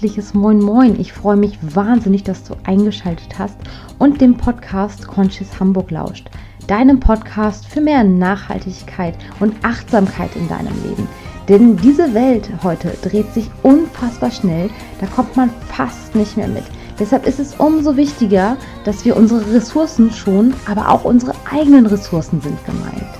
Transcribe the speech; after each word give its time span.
herzliches 0.00 0.32
Moin 0.32 0.62
Moin. 0.62 0.98
Ich 0.98 1.12
freue 1.12 1.36
mich 1.36 1.58
wahnsinnig, 1.60 2.24
dass 2.24 2.42
du 2.44 2.54
eingeschaltet 2.64 3.38
hast 3.38 3.58
und 3.98 4.18
dem 4.22 4.34
Podcast 4.34 5.06
Conscious 5.06 5.60
Hamburg 5.60 5.90
lauscht. 5.90 6.30
Deinem 6.66 7.00
Podcast 7.00 7.66
für 7.66 7.82
mehr 7.82 8.02
Nachhaltigkeit 8.02 9.14
und 9.40 9.54
Achtsamkeit 9.62 10.34
in 10.36 10.48
deinem 10.48 10.72
Leben. 10.88 11.06
Denn 11.50 11.76
diese 11.76 12.14
Welt 12.14 12.48
heute 12.62 12.96
dreht 13.02 13.30
sich 13.34 13.50
unfassbar 13.62 14.30
schnell, 14.30 14.70
da 15.02 15.06
kommt 15.06 15.36
man 15.36 15.50
fast 15.68 16.14
nicht 16.14 16.34
mehr 16.34 16.48
mit. 16.48 16.64
Deshalb 16.98 17.26
ist 17.26 17.38
es 17.38 17.56
umso 17.56 17.94
wichtiger, 17.98 18.56
dass 18.84 19.04
wir 19.04 19.18
unsere 19.18 19.52
Ressourcen 19.52 20.10
schonen, 20.10 20.54
aber 20.64 20.88
auch 20.88 21.04
unsere 21.04 21.34
eigenen 21.50 21.84
Ressourcen 21.84 22.40
sind 22.40 22.64
gemeint. 22.64 23.19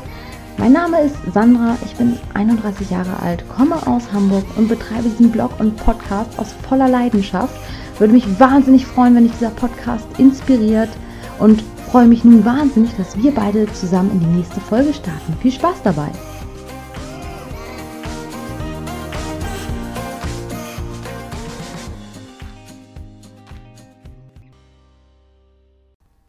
Mein 0.61 0.72
Name 0.72 1.00
ist 1.00 1.16
Sandra, 1.32 1.79
ich 1.86 1.94
bin 1.94 2.18
31 2.35 2.90
Jahre 2.90 3.18
alt, 3.22 3.43
komme 3.48 3.76
aus 3.86 4.12
Hamburg 4.12 4.44
und 4.58 4.68
betreibe 4.68 5.08
diesen 5.08 5.32
Blog 5.32 5.58
und 5.58 5.75
Podcast 5.79 6.39
aus 6.39 6.52
voller 6.68 6.86
Leidenschaft. 6.86 7.54
Würde 7.98 8.12
mich 8.12 8.39
wahnsinnig 8.39 8.85
freuen, 8.85 9.14
wenn 9.14 9.25
dich 9.25 9.32
dieser 9.32 9.52
Podcast 9.52 10.07
inspiriert 10.18 10.90
und 11.38 11.64
freue 11.90 12.07
mich 12.07 12.25
nun 12.25 12.44
wahnsinnig, 12.44 12.94
dass 12.99 13.16
wir 13.16 13.32
beide 13.32 13.72
zusammen 13.72 14.11
in 14.12 14.21
die 14.21 14.36
nächste 14.36 14.61
Folge 14.61 14.93
starten. 14.93 15.35
Viel 15.40 15.52
Spaß 15.52 15.82
dabei! 15.82 16.11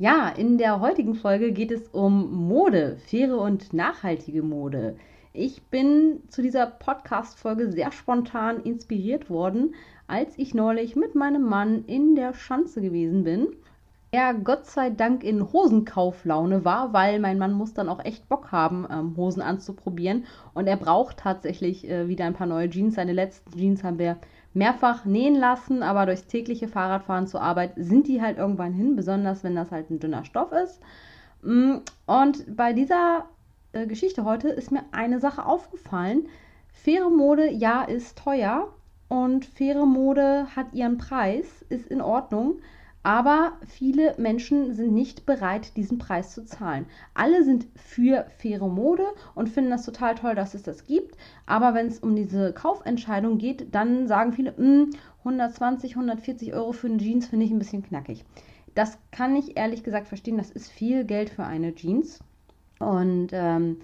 Ja, 0.01 0.29
in 0.29 0.57
der 0.57 0.79
heutigen 0.79 1.13
Folge 1.13 1.51
geht 1.51 1.69
es 1.69 1.87
um 1.89 2.47
Mode, 2.47 2.97
faire 3.05 3.37
und 3.37 3.71
nachhaltige 3.71 4.41
Mode. 4.41 4.95
Ich 5.31 5.61
bin 5.65 6.23
zu 6.27 6.41
dieser 6.41 6.65
Podcast-Folge 6.65 7.71
sehr 7.71 7.91
spontan 7.91 8.61
inspiriert 8.63 9.29
worden, 9.29 9.75
als 10.07 10.39
ich 10.39 10.55
neulich 10.55 10.95
mit 10.95 11.13
meinem 11.13 11.43
Mann 11.43 11.85
in 11.85 12.15
der 12.15 12.33
Schanze 12.33 12.81
gewesen 12.81 13.23
bin. 13.23 13.49
Er 14.09 14.33
Gott 14.33 14.65
sei 14.65 14.89
Dank 14.89 15.23
in 15.23 15.53
Hosenkauflaune 15.53 16.65
war, 16.65 16.93
weil 16.93 17.19
mein 17.19 17.37
Mann 17.37 17.53
muss 17.53 17.75
dann 17.75 17.87
auch 17.87 18.03
echt 18.03 18.27
Bock 18.27 18.51
haben, 18.51 18.87
ähm, 18.91 19.15
Hosen 19.17 19.43
anzuprobieren. 19.43 20.25
Und 20.55 20.65
er 20.65 20.77
braucht 20.77 21.17
tatsächlich 21.17 21.87
äh, 21.87 22.07
wieder 22.07 22.25
ein 22.25 22.33
paar 22.33 22.47
neue 22.47 22.71
Jeans. 22.71 22.95
Seine 22.95 23.13
letzten 23.13 23.55
Jeans 23.55 23.83
haben 23.83 23.99
wir 23.99 24.17
mehrfach 24.53 25.05
nähen 25.05 25.35
lassen, 25.35 25.83
aber 25.83 26.05
durchs 26.05 26.27
tägliche 26.27 26.67
Fahrradfahren 26.67 27.27
zur 27.27 27.41
Arbeit 27.41 27.73
sind 27.77 28.07
die 28.07 28.21
halt 28.21 28.37
irgendwann 28.37 28.73
hin, 28.73 28.95
besonders 28.95 29.43
wenn 29.43 29.55
das 29.55 29.71
halt 29.71 29.89
ein 29.89 29.99
dünner 29.99 30.25
Stoff 30.25 30.51
ist. 30.51 30.81
Mm, 31.41 31.77
und 32.05 32.55
bei 32.55 32.73
dieser 32.73 33.25
äh, 33.71 33.87
Geschichte 33.87 34.25
heute 34.25 34.49
ist 34.49 34.71
mir 34.71 34.83
eine 34.91 35.19
Sache 35.19 35.45
aufgefallen. 35.45 36.27
Faire 36.73 37.09
Mode, 37.09 37.49
ja, 37.51 37.83
ist 37.83 38.17
teuer 38.17 38.67
und 39.07 39.45
faire 39.45 39.85
Mode 39.85 40.47
hat 40.55 40.73
ihren 40.73 40.97
Preis, 40.97 41.65
ist 41.69 41.87
in 41.87 42.01
Ordnung. 42.01 42.55
Aber 43.03 43.53
viele 43.65 44.15
Menschen 44.17 44.73
sind 44.73 44.93
nicht 44.93 45.25
bereit, 45.25 45.75
diesen 45.75 45.97
Preis 45.97 46.33
zu 46.33 46.45
zahlen. 46.45 46.85
Alle 47.15 47.43
sind 47.43 47.67
für 47.75 48.27
faire 48.37 48.67
Mode 48.67 49.05
und 49.33 49.49
finden 49.49 49.71
das 49.71 49.85
total 49.85 50.15
toll, 50.15 50.35
dass 50.35 50.53
es 50.53 50.61
das 50.61 50.85
gibt. 50.85 51.17
Aber 51.47 51.73
wenn 51.73 51.87
es 51.87 51.99
um 51.99 52.15
diese 52.15 52.53
Kaufentscheidung 52.53 53.39
geht, 53.39 53.73
dann 53.73 54.07
sagen 54.07 54.33
viele, 54.33 54.53
120, 55.19 55.95
hm, 55.95 56.01
140 56.01 56.53
Euro 56.53 56.73
für 56.73 56.87
eine 56.87 56.97
Jeans 56.97 57.27
finde 57.27 57.45
ich 57.45 57.51
ein 57.51 57.59
bisschen 57.59 57.83
knackig. 57.83 58.23
Das 58.75 58.99
kann 59.11 59.35
ich 59.35 59.57
ehrlich 59.57 59.83
gesagt 59.83 60.07
verstehen. 60.07 60.37
Das 60.37 60.51
ist 60.51 60.69
viel 60.69 61.03
Geld 61.03 61.29
für 61.29 61.43
eine 61.43 61.73
Jeans. 61.73 62.19
Und 62.79 63.29
ähm, 63.31 63.77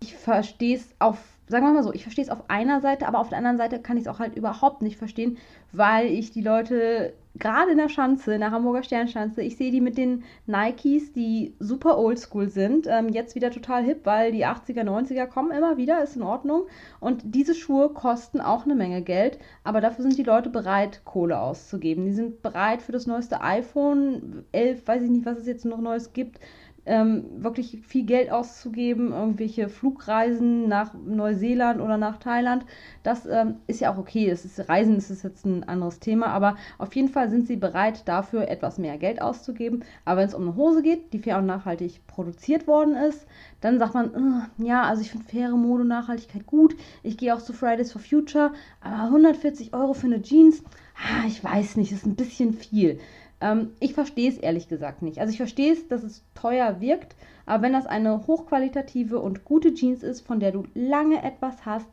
ich 0.00 0.14
verstehe 0.14 0.76
es 0.76 0.94
auf, 0.98 1.18
sagen 1.48 1.66
wir 1.66 1.72
mal 1.72 1.82
so, 1.82 1.92
ich 1.92 2.02
verstehe 2.02 2.24
es 2.24 2.30
auf 2.30 2.48
einer 2.48 2.80
Seite, 2.80 3.08
aber 3.08 3.18
auf 3.18 3.28
der 3.28 3.38
anderen 3.38 3.58
Seite 3.58 3.80
kann 3.80 3.96
ich 3.96 4.04
es 4.04 4.08
auch 4.08 4.18
halt 4.18 4.36
überhaupt 4.36 4.82
nicht 4.82 4.96
verstehen, 4.96 5.38
weil 5.72 6.06
ich 6.06 6.30
die 6.30 6.42
Leute 6.42 7.14
gerade 7.38 7.72
in 7.72 7.78
der 7.78 7.88
Schanze, 7.88 8.34
in 8.34 8.40
der 8.40 8.50
Hamburger 8.50 8.82
Sternschanze, 8.82 9.42
ich 9.42 9.56
sehe 9.56 9.70
die 9.70 9.80
mit 9.80 9.96
den 9.96 10.24
Nikes, 10.46 11.12
die 11.12 11.54
super 11.58 11.98
oldschool 11.98 12.48
sind, 12.48 12.86
ähm, 12.88 13.08
jetzt 13.10 13.34
wieder 13.34 13.50
total 13.50 13.84
hip, 13.84 14.00
weil 14.04 14.32
die 14.32 14.46
80er, 14.46 14.82
90er 14.82 15.26
kommen 15.26 15.50
immer 15.50 15.76
wieder, 15.76 16.02
ist 16.02 16.16
in 16.16 16.22
Ordnung. 16.22 16.62
Und 17.00 17.22
diese 17.24 17.54
Schuhe 17.54 17.90
kosten 17.90 18.40
auch 18.40 18.64
eine 18.64 18.74
Menge 18.74 19.02
Geld, 19.02 19.38
aber 19.64 19.80
dafür 19.80 20.02
sind 20.02 20.18
die 20.18 20.24
Leute 20.24 20.50
bereit, 20.50 21.02
Kohle 21.04 21.38
auszugeben. 21.38 22.06
Die 22.06 22.12
sind 22.12 22.42
bereit 22.42 22.82
für 22.82 22.92
das 22.92 23.06
neueste 23.06 23.40
iPhone 23.40 24.44
11, 24.52 24.86
weiß 24.86 25.02
ich 25.02 25.10
nicht, 25.10 25.26
was 25.26 25.38
es 25.38 25.46
jetzt 25.46 25.64
noch 25.64 25.80
Neues 25.80 26.12
gibt, 26.12 26.40
ähm, 26.88 27.24
wirklich 27.36 27.80
viel 27.86 28.04
Geld 28.04 28.30
auszugeben, 28.32 29.12
irgendwelche 29.12 29.68
Flugreisen 29.68 30.68
nach 30.68 30.94
Neuseeland 30.94 31.80
oder 31.80 31.98
nach 31.98 32.18
Thailand, 32.18 32.64
das 33.02 33.26
ähm, 33.26 33.56
ist 33.66 33.80
ja 33.80 33.92
auch 33.92 33.98
okay. 33.98 34.28
Es 34.28 34.44
ist, 34.44 34.68
Reisen 34.68 34.96
ist 34.96 35.22
jetzt 35.22 35.44
ein 35.44 35.64
anderes 35.64 36.00
Thema, 36.00 36.28
aber 36.28 36.56
auf 36.78 36.94
jeden 36.96 37.08
Fall 37.08 37.28
sind 37.30 37.46
sie 37.46 37.56
bereit, 37.56 38.08
dafür 38.08 38.48
etwas 38.48 38.78
mehr 38.78 38.98
Geld 38.98 39.20
auszugeben. 39.20 39.84
Aber 40.04 40.20
wenn 40.20 40.28
es 40.28 40.34
um 40.34 40.42
eine 40.42 40.56
Hose 40.56 40.82
geht, 40.82 41.12
die 41.12 41.18
fair 41.18 41.38
und 41.38 41.46
nachhaltig 41.46 42.06
produziert 42.06 42.66
worden 42.66 42.96
ist, 42.96 43.26
dann 43.60 43.78
sagt 43.78 43.94
man, 43.94 44.48
ja, 44.58 44.82
also 44.82 45.02
ich 45.02 45.10
finde 45.10 45.26
faire 45.26 45.56
Mode 45.56 45.82
und 45.82 45.88
Nachhaltigkeit 45.88 46.46
gut. 46.46 46.74
Ich 47.02 47.18
gehe 47.18 47.34
auch 47.34 47.42
zu 47.42 47.52
Fridays 47.52 47.92
for 47.92 48.00
Future, 48.00 48.52
aber 48.80 49.04
140 49.04 49.74
Euro 49.74 49.94
für 49.94 50.06
eine 50.06 50.22
Jeans, 50.22 50.62
ah, 50.96 51.26
ich 51.26 51.42
weiß 51.44 51.76
nicht, 51.76 51.92
ist 51.92 52.06
ein 52.06 52.16
bisschen 52.16 52.54
viel. 52.54 52.98
Ähm, 53.40 53.70
ich 53.80 53.94
verstehe 53.94 54.30
es 54.30 54.38
ehrlich 54.38 54.68
gesagt 54.68 55.02
nicht. 55.02 55.18
Also 55.18 55.30
ich 55.30 55.38
verstehe 55.38 55.72
es, 55.72 55.88
dass 55.88 56.02
es 56.02 56.22
teuer 56.34 56.80
wirkt, 56.80 57.14
aber 57.46 57.62
wenn 57.62 57.72
das 57.72 57.86
eine 57.86 58.26
hochqualitative 58.26 59.18
und 59.18 59.44
gute 59.44 59.74
Jeans 59.74 60.02
ist, 60.02 60.26
von 60.26 60.40
der 60.40 60.52
du 60.52 60.64
lange 60.74 61.22
etwas 61.22 61.64
hast 61.64 61.88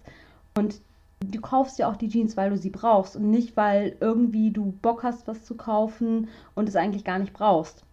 und 0.57 0.81
du 1.19 1.41
kaufst 1.41 1.79
ja 1.79 1.89
auch 1.89 1.95
die 1.95 2.09
Jeans, 2.09 2.35
weil 2.37 2.49
du 2.49 2.57
sie 2.57 2.69
brauchst 2.69 3.15
und 3.15 3.29
nicht, 3.29 3.55
weil 3.55 3.95
irgendwie 3.99 4.51
du 4.51 4.73
Bock 4.81 5.03
hast, 5.03 5.27
was 5.27 5.45
zu 5.45 5.55
kaufen 5.55 6.27
und 6.55 6.67
es 6.67 6.75
eigentlich 6.75 7.03
gar 7.03 7.19
nicht 7.19 7.33
brauchst. 7.33 7.83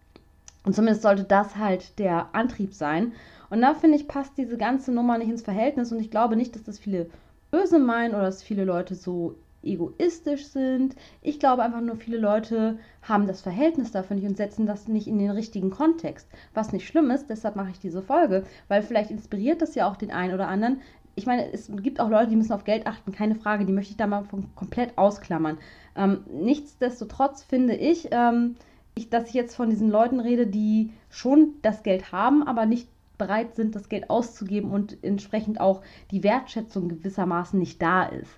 Und 0.65 0.75
zumindest 0.75 1.01
sollte 1.01 1.23
das 1.23 1.57
halt 1.57 1.99
der 1.99 2.33
Antrieb 2.33 2.73
sein. 2.73 3.13
Und 3.49 3.61
da 3.61 3.73
finde 3.73 3.97
ich, 3.97 4.07
passt 4.07 4.37
diese 4.37 4.57
ganze 4.57 4.91
Nummer 4.91 5.17
nicht 5.17 5.29
ins 5.29 5.41
Verhältnis 5.41 5.91
und 5.91 5.99
ich 5.99 6.09
glaube 6.09 6.35
nicht, 6.35 6.55
dass 6.55 6.63
das 6.63 6.79
viele 6.79 7.09
böse 7.51 7.79
meinen 7.79 8.15
oder 8.15 8.23
dass 8.23 8.41
viele 8.41 8.63
Leute 8.63 8.95
so 8.95 9.35
egoistisch 9.63 10.45
sind. 10.47 10.95
Ich 11.21 11.39
glaube 11.39 11.63
einfach 11.63 11.81
nur, 11.81 11.95
viele 11.95 12.17
Leute 12.17 12.79
haben 13.01 13.27
das 13.27 13.41
Verhältnis 13.41 13.91
dafür 13.91 14.15
nicht 14.15 14.27
und 14.27 14.37
setzen 14.37 14.65
das 14.65 14.87
nicht 14.87 15.07
in 15.07 15.19
den 15.19 15.31
richtigen 15.31 15.71
Kontext. 15.71 16.27
Was 16.53 16.73
nicht 16.73 16.87
schlimm 16.87 17.11
ist, 17.11 17.29
deshalb 17.29 17.55
mache 17.55 17.71
ich 17.71 17.79
diese 17.79 18.01
Folge, 18.01 18.43
weil 18.67 18.81
vielleicht 18.81 19.11
inspiriert 19.11 19.61
das 19.61 19.75
ja 19.75 19.89
auch 19.89 19.95
den 19.95 20.11
einen 20.11 20.33
oder 20.33 20.47
anderen. 20.47 20.81
Ich 21.15 21.25
meine, 21.25 21.51
es 21.51 21.71
gibt 21.81 21.99
auch 21.99 22.09
Leute, 22.09 22.29
die 22.29 22.35
müssen 22.35 22.53
auf 22.53 22.63
Geld 22.63 22.87
achten, 22.87 23.11
keine 23.11 23.35
Frage, 23.35 23.65
die 23.65 23.73
möchte 23.73 23.91
ich 23.91 23.97
da 23.97 24.07
mal 24.07 24.25
komplett 24.55 24.97
ausklammern. 24.97 25.59
Ähm, 25.95 26.23
nichtsdestotrotz 26.31 27.43
finde 27.43 27.75
ich, 27.75 28.07
ähm, 28.11 28.55
ich, 28.95 29.09
dass 29.09 29.27
ich 29.27 29.33
jetzt 29.33 29.55
von 29.55 29.69
diesen 29.69 29.89
Leuten 29.89 30.19
rede, 30.19 30.47
die 30.47 30.91
schon 31.09 31.53
das 31.61 31.83
Geld 31.83 32.11
haben, 32.11 32.43
aber 32.43 32.65
nicht 32.65 32.87
bereit 33.17 33.55
sind, 33.55 33.75
das 33.75 33.89
Geld 33.89 34.09
auszugeben 34.09 34.71
und 34.71 34.97
entsprechend 35.03 35.59
auch 35.61 35.81
die 36.11 36.23
Wertschätzung 36.23 36.89
gewissermaßen 36.89 37.59
nicht 37.59 37.81
da 37.81 38.03
ist. 38.03 38.31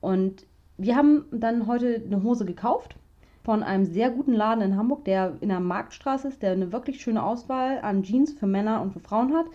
Und 0.00 0.46
wir 0.80 0.96
haben 0.96 1.26
dann 1.30 1.66
heute 1.66 2.02
eine 2.04 2.22
Hose 2.22 2.44
gekauft 2.46 2.96
von 3.44 3.62
einem 3.62 3.84
sehr 3.84 4.10
guten 4.10 4.32
Laden 4.32 4.62
in 4.62 4.76
Hamburg, 4.76 5.04
der 5.04 5.36
in 5.40 5.48
der 5.48 5.60
Marktstraße 5.60 6.28
ist, 6.28 6.42
der 6.42 6.52
eine 6.52 6.72
wirklich 6.72 7.00
schöne 7.00 7.22
Auswahl 7.22 7.80
an 7.80 8.02
Jeans 8.02 8.32
für 8.32 8.46
Männer 8.46 8.80
und 8.80 8.92
für 8.92 9.00
Frauen 9.00 9.34
hat. 9.34 9.46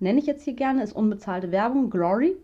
Nenne 0.00 0.18
ich 0.18 0.26
jetzt 0.26 0.44
hier 0.44 0.54
gerne, 0.54 0.82
ist 0.82 0.94
unbezahlte 0.94 1.50
Werbung. 1.52 1.88
Glory 1.88 2.36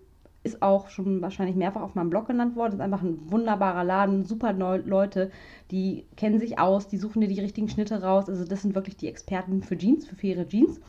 ist 0.42 0.62
auch 0.62 0.88
schon 0.88 1.20
wahrscheinlich 1.20 1.56
mehrfach 1.56 1.82
auf 1.82 1.94
meinem 1.94 2.08
Blog 2.08 2.26
genannt 2.26 2.56
worden. 2.56 2.74
Ist 2.74 2.80
einfach 2.80 3.02
ein 3.02 3.30
wunderbarer 3.30 3.84
Laden, 3.84 4.24
super 4.24 4.54
Leute, 4.54 5.30
die 5.70 6.06
kennen 6.16 6.38
sich 6.38 6.58
aus, 6.58 6.88
die 6.88 6.96
suchen 6.96 7.20
dir 7.20 7.28
die 7.28 7.40
richtigen 7.40 7.68
Schnitte 7.68 8.02
raus. 8.02 8.28
Also 8.28 8.44
das 8.44 8.62
sind 8.62 8.74
wirklich 8.74 8.96
die 8.96 9.08
Experten 9.08 9.62
für 9.62 9.76
Jeans, 9.76 10.06
für 10.06 10.16
faire 10.16 10.48
Jeans. 10.48 10.80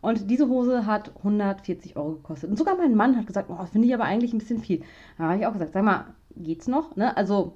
Und 0.00 0.30
diese 0.30 0.48
Hose 0.48 0.86
hat 0.86 1.12
140 1.18 1.96
Euro 1.96 2.14
gekostet. 2.14 2.50
Und 2.50 2.56
sogar 2.56 2.76
mein 2.76 2.94
Mann 2.94 3.16
hat 3.16 3.26
gesagt, 3.26 3.48
oh, 3.50 3.64
finde 3.66 3.86
ich 3.86 3.94
aber 3.94 4.04
eigentlich 4.04 4.32
ein 4.32 4.38
bisschen 4.38 4.60
viel. 4.60 4.82
Da 5.18 5.24
habe 5.24 5.38
ich 5.38 5.46
auch 5.46 5.52
gesagt, 5.52 5.72
sag 5.72 5.84
mal, 5.84 6.06
geht's 6.36 6.68
noch? 6.68 6.96
Ne? 6.96 7.16
Also 7.16 7.54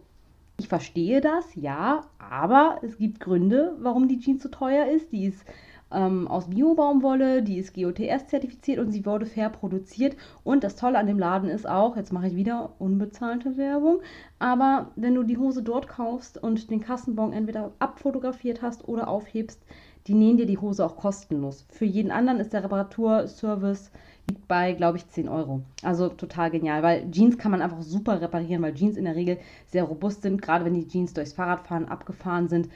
ich 0.59 0.69
verstehe 0.69 1.21
das, 1.21 1.55
ja, 1.55 2.03
aber 2.19 2.79
es 2.83 2.99
gibt 2.99 3.21
Gründe, 3.21 3.77
warum 3.81 4.09
die 4.09 4.19
Jeans 4.19 4.43
so 4.43 4.49
teuer 4.51 4.87
ist. 4.87 5.11
Die 5.11 5.25
ist 5.25 5.45
ähm, 5.93 6.29
aus 6.29 6.49
Bio-Baumwolle, 6.49 7.43
die 7.43 7.59
ist 7.59 7.75
GOTS 7.75 8.29
zertifiziert 8.29 8.79
und 8.79 8.93
sie 8.93 9.05
wurde 9.07 9.27
fair 9.27 9.51
produziert. 9.51 10.17
Und 10.45 10.63
das 10.63 10.77
Tolle 10.77 10.99
an 10.99 11.07
dem 11.07 11.19
Laden 11.19 11.49
ist 11.49 11.69
auch, 11.69 11.97
jetzt 11.97 12.13
mache 12.13 12.29
ich 12.29 12.37
wieder 12.37 12.75
unbezahlte 12.79 13.57
Werbung, 13.57 14.01
aber 14.39 14.91
wenn 14.97 15.15
du 15.15 15.23
die 15.23 15.39
Hose 15.39 15.63
dort 15.63 15.89
kaufst 15.89 16.37
und 16.43 16.71
den 16.71 16.81
Kassenbon 16.81 17.33
entweder 17.33 17.73
abfotografiert 17.79 18.63
hast 18.63 18.87
oder 18.87 19.09
aufhebst, 19.09 19.63
die 20.07 20.15
nähen 20.15 20.37
dir 20.37 20.47
die 20.47 20.59
Hose 20.59 20.85
auch 20.85 20.97
kostenlos. 20.97 21.67
Für 21.69 21.85
jeden 21.85 22.11
anderen 22.11 22.41
ist 22.41 22.53
der 22.53 22.65
Reparaturservice 22.65 23.91
liegt 24.31 24.49
bei, 24.49 24.73
glaube 24.73 24.99
ich, 24.99 25.09
10 25.09 25.29
Euro. 25.29 25.63
Also 25.83 26.09
total 26.09 26.51
genial, 26.51 26.83
weil 26.83 27.11
Jeans 27.11 27.37
kann 27.37 27.51
man 27.51 27.63
einfach 27.63 27.83
super 27.83 28.21
reparieren, 28.21 28.63
weil 28.63 28.75
Jeans 28.75 28.97
in 28.97 29.05
der 29.05 29.17
Regel 29.17 29.39
sehr 29.67 29.85
robust 29.85 30.23
sind. 30.23 30.41
Gerade 30.41 30.65
wenn 30.65 30.75
die 30.75 30.87
Jeans 30.87 31.13
durchs 31.13 31.33
Fahrradfahren 31.33 31.89
abgefahren 31.89 32.49
sind, 32.49 32.69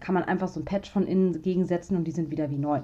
kann 0.00 0.14
man 0.14 0.24
einfach 0.24 0.48
so 0.48 0.60
ein 0.60 0.64
Patch 0.64 0.90
von 0.90 1.06
innen 1.06 1.42
gegensetzen 1.42 1.96
und 1.96 2.04
die 2.04 2.12
sind 2.12 2.30
wieder 2.30 2.50
wie 2.50 2.58
neu. 2.58 2.82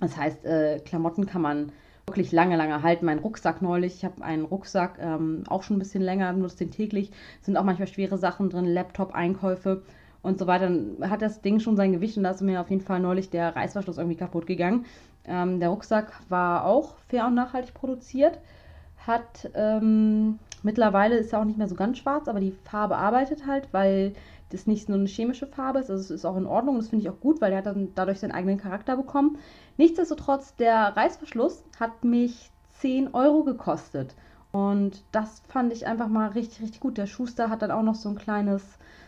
Das 0.00 0.16
heißt, 0.16 0.44
äh, 0.44 0.80
Klamotten 0.84 1.26
kann 1.26 1.42
man 1.42 1.72
wirklich 2.06 2.32
lange, 2.32 2.56
lange 2.56 2.82
halten. 2.82 3.06
Mein 3.06 3.20
Rucksack 3.20 3.62
neulich, 3.62 3.94
ich 3.94 4.04
habe 4.04 4.22
einen 4.24 4.44
Rucksack 4.44 4.98
ähm, 5.00 5.44
auch 5.48 5.62
schon 5.62 5.76
ein 5.76 5.78
bisschen 5.78 6.02
länger, 6.02 6.32
benutze 6.32 6.58
den 6.58 6.72
täglich, 6.72 7.12
sind 7.40 7.56
auch 7.56 7.64
manchmal 7.64 7.86
schwere 7.86 8.18
Sachen 8.18 8.50
drin, 8.50 8.64
Laptop, 8.64 9.14
Einkäufe 9.14 9.82
und 10.22 10.38
so 10.38 10.46
weiter. 10.46 10.68
Dann 10.68 11.10
hat 11.10 11.22
das 11.22 11.42
Ding 11.42 11.60
schon 11.60 11.76
sein 11.76 11.92
Gewicht 11.92 12.16
und 12.16 12.24
da 12.24 12.30
ist 12.30 12.40
mir 12.42 12.60
auf 12.60 12.70
jeden 12.70 12.82
Fall 12.82 13.00
neulich 13.00 13.30
der 13.30 13.54
Reißverschluss 13.54 13.98
irgendwie 13.98 14.16
kaputt 14.16 14.46
gegangen. 14.46 14.84
Ähm, 15.26 15.60
der 15.60 15.68
Rucksack 15.68 16.12
war 16.28 16.64
auch 16.64 16.94
fair 17.08 17.26
und 17.26 17.34
nachhaltig 17.34 17.74
produziert, 17.74 18.38
hat 19.06 19.50
ähm, 19.54 20.38
mittlerweile 20.62 21.16
ist 21.16 21.32
er 21.32 21.40
auch 21.40 21.44
nicht 21.44 21.58
mehr 21.58 21.68
so 21.68 21.74
ganz 21.74 21.98
schwarz, 21.98 22.28
aber 22.28 22.40
die 22.40 22.52
Farbe 22.64 22.96
arbeitet 22.96 23.46
halt, 23.46 23.68
weil 23.72 24.14
das 24.50 24.66
nicht 24.66 24.88
nur 24.88 24.98
eine 24.98 25.08
chemische 25.08 25.46
Farbe 25.46 25.78
ist. 25.78 25.90
Also 25.90 26.02
es 26.02 26.10
ist 26.10 26.24
auch 26.24 26.36
in 26.36 26.46
Ordnung 26.46 26.76
das 26.76 26.88
finde 26.88 27.04
ich 27.04 27.10
auch 27.10 27.20
gut, 27.20 27.40
weil 27.40 27.52
er 27.52 27.58
hat 27.58 27.66
dann 27.66 27.88
dadurch 27.94 28.20
seinen 28.20 28.32
eigenen 28.32 28.58
Charakter 28.58 28.96
bekommen. 28.96 29.38
Nichtsdestotrotz, 29.78 30.54
der 30.56 30.96
Reißverschluss 30.96 31.64
hat 31.80 32.04
mich 32.04 32.50
10 32.78 33.14
Euro 33.14 33.44
gekostet. 33.44 34.14
Und 34.50 35.02
das 35.12 35.40
fand 35.48 35.72
ich 35.72 35.86
einfach 35.86 36.08
mal 36.08 36.28
richtig, 36.28 36.60
richtig 36.60 36.80
gut. 36.80 36.98
Der 36.98 37.06
Schuster 37.06 37.48
hat 37.48 37.62
dann 37.62 37.70
auch 37.70 37.82
noch 37.82 37.94
so 37.94 38.10
ein 38.10 38.18
kleines 38.18 38.62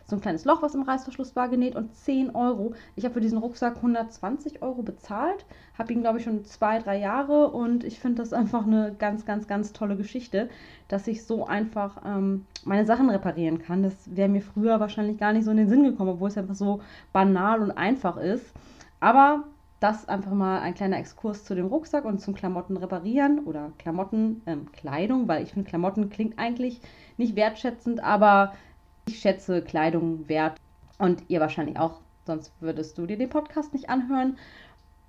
so 0.06 0.16
ein 0.16 0.20
kleines 0.20 0.44
Loch, 0.44 0.62
was 0.62 0.74
im 0.74 0.82
Reißverschluss 0.82 1.34
war, 1.34 1.48
genäht 1.48 1.76
und 1.76 1.94
10 1.94 2.34
Euro. 2.34 2.74
Ich 2.94 3.04
habe 3.04 3.14
für 3.14 3.20
diesen 3.20 3.38
Rucksack 3.38 3.76
120 3.76 4.62
Euro 4.62 4.82
bezahlt, 4.82 5.46
habe 5.78 5.92
ihn, 5.92 6.02
glaube 6.02 6.18
ich, 6.18 6.24
schon 6.24 6.44
zwei, 6.44 6.78
drei 6.78 6.98
Jahre 6.98 7.50
und 7.50 7.84
ich 7.84 7.98
finde 7.98 8.22
das 8.22 8.32
einfach 8.32 8.66
eine 8.66 8.94
ganz, 8.98 9.24
ganz, 9.24 9.46
ganz 9.46 9.72
tolle 9.72 9.96
Geschichte, 9.96 10.48
dass 10.88 11.06
ich 11.06 11.24
so 11.24 11.46
einfach 11.46 12.02
ähm, 12.04 12.46
meine 12.64 12.84
Sachen 12.84 13.08
reparieren 13.08 13.58
kann. 13.58 13.82
Das 13.82 13.94
wäre 14.06 14.28
mir 14.28 14.42
früher 14.42 14.80
wahrscheinlich 14.80 15.18
gar 15.18 15.32
nicht 15.32 15.44
so 15.44 15.50
in 15.50 15.56
den 15.56 15.68
Sinn 15.68 15.84
gekommen, 15.84 16.10
obwohl 16.10 16.28
es 16.28 16.38
einfach 16.38 16.54
so 16.54 16.80
banal 17.12 17.62
und 17.62 17.70
einfach 17.70 18.16
ist. 18.16 18.52
Aber 19.00 19.44
das 19.80 20.08
einfach 20.08 20.32
mal 20.32 20.60
ein 20.60 20.74
kleiner 20.74 20.98
Exkurs 20.98 21.44
zu 21.44 21.54
dem 21.54 21.66
Rucksack 21.66 22.06
und 22.06 22.18
zum 22.18 22.34
Klamotten 22.34 22.76
reparieren 22.76 23.40
oder 23.40 23.72
Klamottenkleidung, 23.78 25.22
ähm, 25.22 25.28
weil 25.28 25.42
ich 25.42 25.52
finde, 25.52 25.68
Klamotten 25.68 26.08
klingt 26.08 26.38
eigentlich 26.38 26.80
nicht 27.18 27.36
wertschätzend, 27.36 28.02
aber 28.02 28.54
ich 29.06 29.18
schätze 29.18 29.62
Kleidung 29.62 30.28
wert 30.28 30.58
und 30.98 31.22
ihr 31.28 31.40
wahrscheinlich 31.40 31.78
auch, 31.78 32.00
sonst 32.26 32.52
würdest 32.60 32.96
du 32.98 33.06
dir 33.06 33.18
den 33.18 33.28
Podcast 33.28 33.72
nicht 33.72 33.90
anhören. 33.90 34.36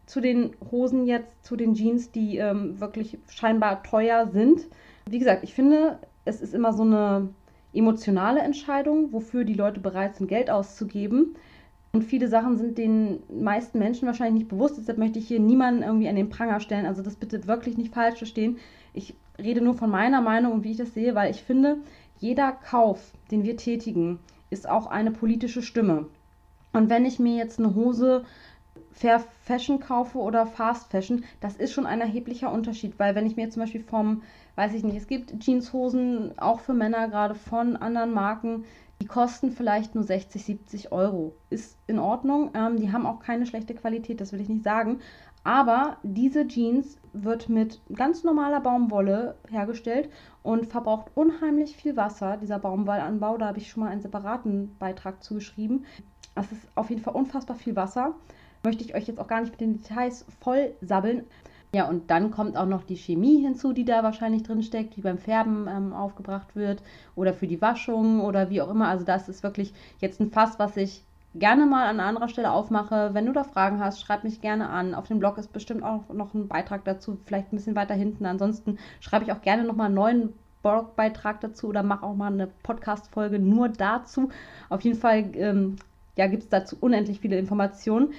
Zu 0.06 0.22
den 0.22 0.56
Hosen 0.72 1.06
jetzt, 1.08 1.44
zu 1.44 1.56
den 1.56 1.74
Jeans, 1.74 2.12
die 2.12 2.38
ähm, 2.38 2.80
wirklich 2.80 3.18
scheinbar 3.28 3.82
teuer 3.84 4.28
sind. 4.28 4.68
Wie 5.10 5.20
gesagt, 5.20 5.44
ich 5.44 5.54
finde, 5.54 6.00
es 6.26 6.42
ist 6.42 6.54
immer 6.54 6.74
so 6.74 6.84
eine 6.84 7.30
emotionale 7.74 8.42
Entscheidung, 8.42 9.12
wofür 9.12 9.44
die 9.44 9.54
Leute 9.54 9.80
bereit 9.80 10.16
sind, 10.16 10.28
Geld 10.28 10.50
auszugeben. 10.50 11.36
Und 11.92 12.04
viele 12.04 12.28
Sachen 12.28 12.58
sind 12.58 12.78
den 12.78 13.24
meisten 13.30 13.80
Menschen 13.80 14.06
wahrscheinlich 14.06 14.44
nicht 14.44 14.50
bewusst. 14.50 14.78
Deshalb 14.78 14.98
möchte 14.98 15.18
ich 15.18 15.28
hier 15.28 15.40
niemanden 15.40 15.82
irgendwie 15.82 16.10
an 16.10 16.18
den 16.18 16.30
Pranger 16.30 16.60
stellen. 16.60 16.86
Also 16.86 17.02
das 17.02 17.16
bitte 17.16 17.48
wirklich 17.48 17.78
nicht 17.78 17.94
falsch 17.94 18.18
verstehen. 18.18 18.58
Ich 18.94 19.16
rede 19.40 19.62
nur 19.62 19.76
von 19.76 19.90
meiner 19.90 20.22
Meinung 20.22 20.52
und 20.52 20.64
wie 20.64 20.72
ich 20.72 20.78
das 20.78 20.94
sehe, 20.94 21.16
weil 21.16 21.32
ich 21.32 21.42
finde, 21.42 21.78
jeder 22.18 22.52
Kauf, 22.52 23.12
den 23.32 23.44
wir 23.44 23.58
tätigen, 23.58 24.20
ist 24.50 24.68
auch 24.70 24.88
eine 24.88 25.12
politische 25.12 25.62
Stimme. 25.62 26.08
Und 26.74 26.90
wenn 26.90 27.06
ich 27.06 27.20
mir 27.20 27.36
jetzt 27.36 27.60
eine 27.60 27.76
Hose 27.76 28.26
Fair 28.92 29.20
Fashion 29.44 29.80
kaufe 29.80 30.18
oder 30.18 30.46
Fast 30.46 30.92
Fashion, 30.92 31.24
das 31.42 31.58
ist 31.58 31.74
schon 31.74 31.86
ein 31.86 32.02
erheblicher 32.02 32.52
Unterschied, 32.52 32.98
weil 32.98 33.16
wenn 33.16 33.26
ich 33.26 33.36
mir 33.36 33.50
zum 33.50 33.62
Beispiel 33.62 33.84
vom, 33.84 34.24
weiß 34.56 34.74
ich 34.74 34.84
nicht, 34.84 34.96
es 34.96 35.08
gibt 35.08 35.44
Jeanshosen 35.44 36.38
auch 36.38 36.62
für 36.62 36.74
Männer 36.74 37.10
gerade 37.10 37.36
von 37.36 37.76
anderen 37.76 38.14
Marken, 38.14 38.66
die 39.02 39.08
kosten 39.08 39.52
vielleicht 39.52 39.96
nur 39.96 40.04
60, 40.04 40.44
70 40.44 40.92
Euro. 40.92 41.36
Ist 41.50 41.78
in 41.88 42.00
Ordnung. 42.00 42.52
Ähm, 42.54 42.78
die 42.78 42.92
haben 42.92 43.06
auch 43.06 43.20
keine 43.20 43.46
schlechte 43.46 43.76
Qualität, 43.76 44.22
das 44.22 44.32
will 44.32 44.40
ich 44.40 44.50
nicht 44.50 44.64
sagen. 44.64 45.00
Aber 45.46 45.98
diese 46.02 46.48
Jeans 46.48 46.98
wird 47.14 47.50
mit 47.50 47.80
ganz 47.94 48.24
normaler 48.24 48.60
Baumwolle 48.60 49.36
hergestellt 49.48 50.10
und 50.42 50.66
verbraucht 50.66 51.12
unheimlich 51.14 51.78
viel 51.78 51.96
Wasser, 51.96 52.38
dieser 52.38 52.58
Baumwollanbau. 52.58 53.38
Da 53.38 53.46
habe 53.46 53.60
ich 53.60 53.70
schon 53.70 53.84
mal 53.84 53.92
einen 53.92 54.02
separaten 54.02 54.76
Beitrag 54.80 55.24
zugeschrieben. 55.24 55.86
Es 56.34 56.52
ist 56.52 56.68
auf 56.74 56.90
jeden 56.90 57.04
Fall 57.04 57.14
unfassbar 57.14 57.56
viel 57.56 57.76
Wasser. 57.76 58.16
Möchte 58.64 58.84
ich 58.84 58.96
euch 58.96 59.08
jetzt 59.08 59.20
auch 59.20 59.28
gar 59.28 59.40
nicht 59.40 59.52
mit 59.52 59.62
den 59.62 59.74
Details 59.74 60.26
voll 60.42 60.74
sabbeln. 60.82 61.26
Ja, 61.76 61.88
und 61.88 62.10
dann 62.10 62.32
kommt 62.32 62.58
auch 62.58 62.66
noch 62.66 62.84
die 62.84 62.98
Chemie 62.98 63.42
hinzu, 63.42 63.72
die 63.72 63.86
da 63.86 64.02
wahrscheinlich 64.02 64.42
drin 64.42 64.64
steckt, 64.64 64.96
die 64.96 65.02
beim 65.02 65.20
Färben 65.20 65.68
ähm, 65.68 65.94
aufgebracht 65.94 66.56
wird 66.56 66.82
oder 67.16 67.36
für 67.36 67.46
die 67.46 67.62
Waschung 67.62 68.22
oder 68.22 68.50
wie 68.50 68.62
auch 68.64 68.72
immer. 68.72 68.88
Also 68.88 69.06
das 69.06 69.30
ist 69.30 69.44
wirklich 69.44 69.74
jetzt 70.00 70.20
ein 70.20 70.32
Fass, 70.32 70.58
was 70.58 70.76
ich 70.76 71.04
gerne 71.36 71.66
mal 71.66 71.88
an 71.88 72.00
anderer 72.00 72.30
Stelle 72.30 72.52
aufmache. 72.52 73.10
Wenn 73.14 73.26
du 73.26 73.34
da 73.34 73.44
Fragen 73.44 73.80
hast, 73.80 74.02
schreib 74.02 74.24
mich 74.24 74.42
gerne 74.42 74.70
an. 74.70 74.96
Auf 74.96 75.08
dem 75.08 75.20
Blog 75.20 75.38
ist 75.38 75.54
bestimmt 75.54 75.84
auch 75.84 76.10
noch 76.14 76.34
ein 76.34 76.48
Beitrag 76.48 76.86
dazu, 76.86 77.18
vielleicht 77.26 77.52
ein 77.52 77.58
bisschen 77.58 77.76
weiter 77.76 77.94
hinten. 77.94 78.26
Ansonsten 78.26 78.80
schreibe 79.00 79.26
ich 79.26 79.32
auch 79.32 79.42
gerne 79.42 79.64
nochmal 79.64 79.88
einen 79.88 79.96
neuen 79.96 80.34
Blogbeitrag 80.62 81.42
dazu 81.42 81.68
oder 81.68 81.84
mache 81.84 82.06
auch 82.06 82.16
mal 82.16 82.32
eine 82.32 82.48
Podcast-Folge 82.64 83.40
nur 83.40 83.70
dazu. 83.70 84.30
Auf 84.70 84.82
jeden 84.82 84.98
Fall 84.98 85.30
ähm, 85.36 85.76
ja, 86.16 86.28
gibt 86.28 86.44
es 86.44 86.50
dazu 86.50 86.78
unendlich 86.80 87.20
viele 87.20 87.38
Informationen. 87.38 88.14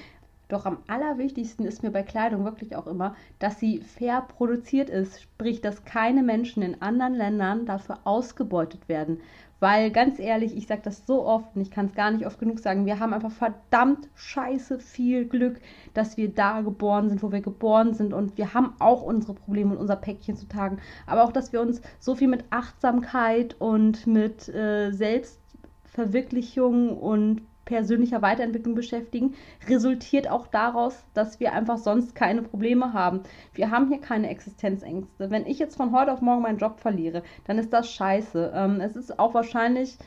Doch 0.48 0.64
am 0.64 0.78
allerwichtigsten 0.86 1.66
ist 1.66 1.82
mir 1.82 1.90
bei 1.90 2.04
Kleidung 2.04 2.44
wirklich 2.44 2.76
auch 2.76 2.86
immer, 2.86 3.16
dass 3.40 3.58
sie 3.58 3.80
fair 3.80 4.20
produziert 4.20 4.90
ist, 4.90 5.22
sprich, 5.22 5.60
dass 5.60 5.84
keine 5.84 6.22
Menschen 6.22 6.62
in 6.62 6.80
anderen 6.80 7.14
Ländern 7.14 7.66
dafür 7.66 7.98
ausgebeutet 8.04 8.88
werden. 8.88 9.18
Weil 9.58 9.90
ganz 9.90 10.18
ehrlich, 10.18 10.54
ich 10.56 10.66
sage 10.66 10.82
das 10.84 11.06
so 11.06 11.24
oft 11.24 11.56
und 11.56 11.62
ich 11.62 11.70
kann 11.70 11.86
es 11.86 11.94
gar 11.94 12.10
nicht 12.10 12.26
oft 12.26 12.38
genug 12.38 12.58
sagen, 12.60 12.84
wir 12.84 13.00
haben 13.00 13.14
einfach 13.14 13.32
verdammt 13.32 14.06
scheiße 14.14 14.78
viel 14.78 15.24
Glück, 15.24 15.62
dass 15.94 16.18
wir 16.18 16.28
da 16.28 16.60
geboren 16.60 17.08
sind, 17.08 17.22
wo 17.22 17.32
wir 17.32 17.40
geboren 17.40 17.94
sind 17.94 18.12
und 18.12 18.36
wir 18.36 18.52
haben 18.54 18.74
auch 18.78 19.02
unsere 19.02 19.34
Probleme 19.34 19.72
und 19.72 19.78
unser 19.78 19.96
Päckchen 19.96 20.36
zu 20.36 20.46
tagen. 20.46 20.78
Aber 21.06 21.24
auch, 21.24 21.32
dass 21.32 21.52
wir 21.52 21.62
uns 21.62 21.80
so 21.98 22.14
viel 22.14 22.28
mit 22.28 22.44
Achtsamkeit 22.50 23.56
und 23.58 24.06
mit 24.06 24.48
äh, 24.48 24.92
Selbstverwirklichung 24.92 26.96
und 26.96 27.42
persönlicher 27.66 28.22
Weiterentwicklung 28.22 28.74
beschäftigen, 28.74 29.34
resultiert 29.68 30.30
auch 30.30 30.46
daraus, 30.46 31.04
dass 31.12 31.38
wir 31.38 31.52
einfach 31.52 31.76
sonst 31.76 32.14
keine 32.14 32.40
Probleme 32.40 32.94
haben. 32.94 33.20
Wir 33.52 33.70
haben 33.70 33.88
hier 33.88 34.00
keine 34.00 34.30
Existenzängste. 34.30 35.30
Wenn 35.30 35.46
ich 35.46 35.58
jetzt 35.58 35.76
von 35.76 35.92
heute 35.92 36.12
auf 36.12 36.22
morgen 36.22 36.42
meinen 36.42 36.58
Job 36.58 36.80
verliere, 36.80 37.22
dann 37.44 37.58
ist 37.58 37.72
das 37.74 37.90
scheiße. 37.90 38.52
Ähm, 38.54 38.80
es 38.80 38.96
ist 38.96 39.18
auch 39.18 39.34
wahrscheinlich 39.34 39.98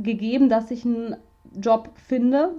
gegeben, 0.00 0.48
dass 0.48 0.70
ich 0.70 0.84
einen 0.84 1.16
Job 1.56 1.90
finde, 1.96 2.50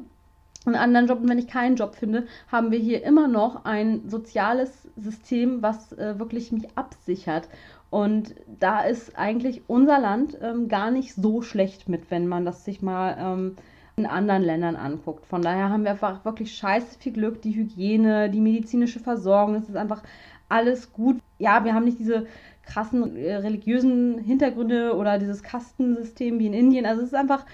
einen 0.66 0.76
anderen 0.76 1.08
Job. 1.08 1.22
Und 1.22 1.30
wenn 1.30 1.40
ich 1.40 1.48
keinen 1.48 1.76
Job 1.76 1.96
finde, 1.96 2.26
haben 2.52 2.72
wir 2.72 2.80
hier 2.80 3.04
immer 3.04 3.28
noch 3.28 3.66
ein 3.66 4.10
soziales 4.10 4.90
System, 4.98 5.62
was 5.62 5.94
äh, 5.94 6.18
wirklich 6.20 6.52
mich 6.52 6.68
absichert. 6.76 7.48
Und 7.92 8.36
da 8.60 8.82
ist 8.82 9.18
eigentlich 9.18 9.62
unser 9.68 10.00
Land 10.00 10.38
ähm, 10.42 10.68
gar 10.68 10.92
nicht 10.92 11.14
so 11.14 11.42
schlecht 11.42 11.88
mit, 11.88 12.10
wenn 12.10 12.28
man 12.28 12.44
das 12.44 12.66
sich 12.66 12.82
mal 12.82 13.16
ähm, 13.20 13.56
in 13.98 14.06
anderen 14.06 14.44
Ländern 14.44 14.76
anguckt. 14.76 15.26
Von 15.26 15.42
daher 15.42 15.70
haben 15.70 15.84
wir 15.84 15.92
einfach 15.92 16.26
wirklich 16.26 16.56
scheiße 16.56 17.00
viel 17.00 17.14
Glück. 17.14 17.42
Die 17.42 17.56
Hygiene, 17.56 18.30
die 18.30 18.42
medizinische 18.42 19.00
Versorgung, 19.00 19.56
es 19.56 19.70
ist 19.70 19.78
einfach 19.78 20.04
alles 20.50 20.92
gut. 20.92 21.20
Ja, 21.40 21.64
wir 21.64 21.74
haben 21.74 21.86
nicht 21.86 22.00
diese 22.00 22.28
krassen 22.66 23.16
äh, 23.16 23.36
religiösen 23.36 24.20
Hintergründe 24.20 24.96
oder 24.96 25.18
dieses 25.18 25.44
Kastensystem 25.44 26.40
wie 26.40 26.48
in 26.48 26.54
Indien. 26.54 26.86
Also 26.86 27.02
es 27.02 27.10
ist 27.10 27.16
einfach, 27.16 27.46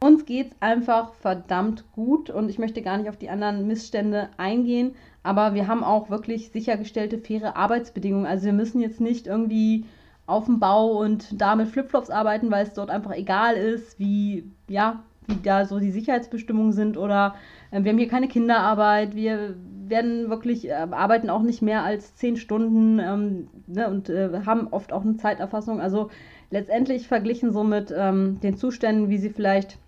uns 0.00 0.26
geht 0.26 0.52
es 0.52 0.56
einfach 0.60 1.14
verdammt 1.14 1.84
gut 1.92 2.28
und 2.28 2.50
ich 2.50 2.58
möchte 2.58 2.82
gar 2.82 2.98
nicht 2.98 3.08
auf 3.08 3.16
die 3.16 3.30
anderen 3.30 3.66
Missstände 3.66 4.28
eingehen, 4.36 4.94
aber 5.22 5.54
wir 5.54 5.66
haben 5.66 5.82
auch 5.82 6.10
wirklich 6.10 6.50
sichergestellte, 6.50 7.18
faire 7.18 7.56
Arbeitsbedingungen. 7.56 8.26
Also 8.26 8.46
wir 8.46 8.52
müssen 8.52 8.80
jetzt 8.80 9.00
nicht 9.00 9.26
irgendwie 9.26 9.86
auf 10.26 10.44
dem 10.44 10.58
Bau 10.58 10.98
und 10.98 11.40
da 11.40 11.56
mit 11.56 11.68
Flipflops 11.68 12.10
arbeiten, 12.10 12.50
weil 12.50 12.66
es 12.66 12.74
dort 12.74 12.90
einfach 12.90 13.12
egal 13.12 13.56
ist, 13.56 13.98
wie, 13.98 14.50
ja, 14.68 15.02
wie 15.26 15.36
da 15.42 15.64
so 15.64 15.78
die 15.78 15.90
Sicherheitsbestimmungen 15.90 16.72
sind 16.72 16.96
oder 16.96 17.34
äh, 17.70 17.82
wir 17.82 17.90
haben 17.90 17.98
hier 17.98 18.08
keine 18.08 18.28
Kinderarbeit, 18.28 19.14
wir 19.14 19.56
werden 19.88 20.30
wirklich, 20.30 20.68
äh, 20.68 20.72
arbeiten 20.72 21.30
auch 21.30 21.42
nicht 21.42 21.62
mehr 21.62 21.82
als 21.84 22.16
zehn 22.16 22.36
Stunden 22.36 22.98
ähm, 22.98 23.48
ne, 23.66 23.88
und 23.88 24.08
äh, 24.08 24.30
haben 24.44 24.68
oft 24.68 24.92
auch 24.92 25.02
eine 25.02 25.16
Zeiterfassung. 25.16 25.80
Also 25.80 26.10
letztendlich 26.50 27.08
verglichen 27.08 27.52
so 27.52 27.64
mit 27.64 27.92
ähm, 27.96 28.40
den 28.40 28.56
Zuständen, 28.56 29.08
wie 29.08 29.18
sie 29.18 29.30
vielleicht, 29.30 29.78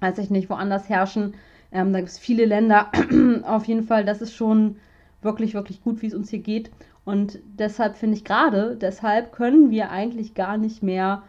weiß 0.00 0.18
ich 0.18 0.30
nicht, 0.30 0.50
woanders 0.50 0.88
herrschen. 0.88 1.34
Ähm, 1.72 1.92
da 1.92 2.00
gibt 2.00 2.10
es 2.10 2.18
viele 2.18 2.44
Länder. 2.44 2.90
Auf 3.44 3.66
jeden 3.66 3.84
Fall, 3.84 4.04
das 4.04 4.22
ist 4.22 4.34
schon 4.34 4.76
wirklich, 5.22 5.54
wirklich 5.54 5.82
gut, 5.82 6.02
wie 6.02 6.06
es 6.06 6.14
uns 6.14 6.30
hier 6.30 6.40
geht. 6.40 6.70
Und 7.04 7.38
deshalb 7.58 7.96
finde 7.96 8.16
ich 8.16 8.24
gerade, 8.24 8.76
deshalb 8.76 9.32
können 9.32 9.70
wir 9.70 9.90
eigentlich 9.90 10.34
gar 10.34 10.56
nicht 10.56 10.82
mehr 10.82 11.22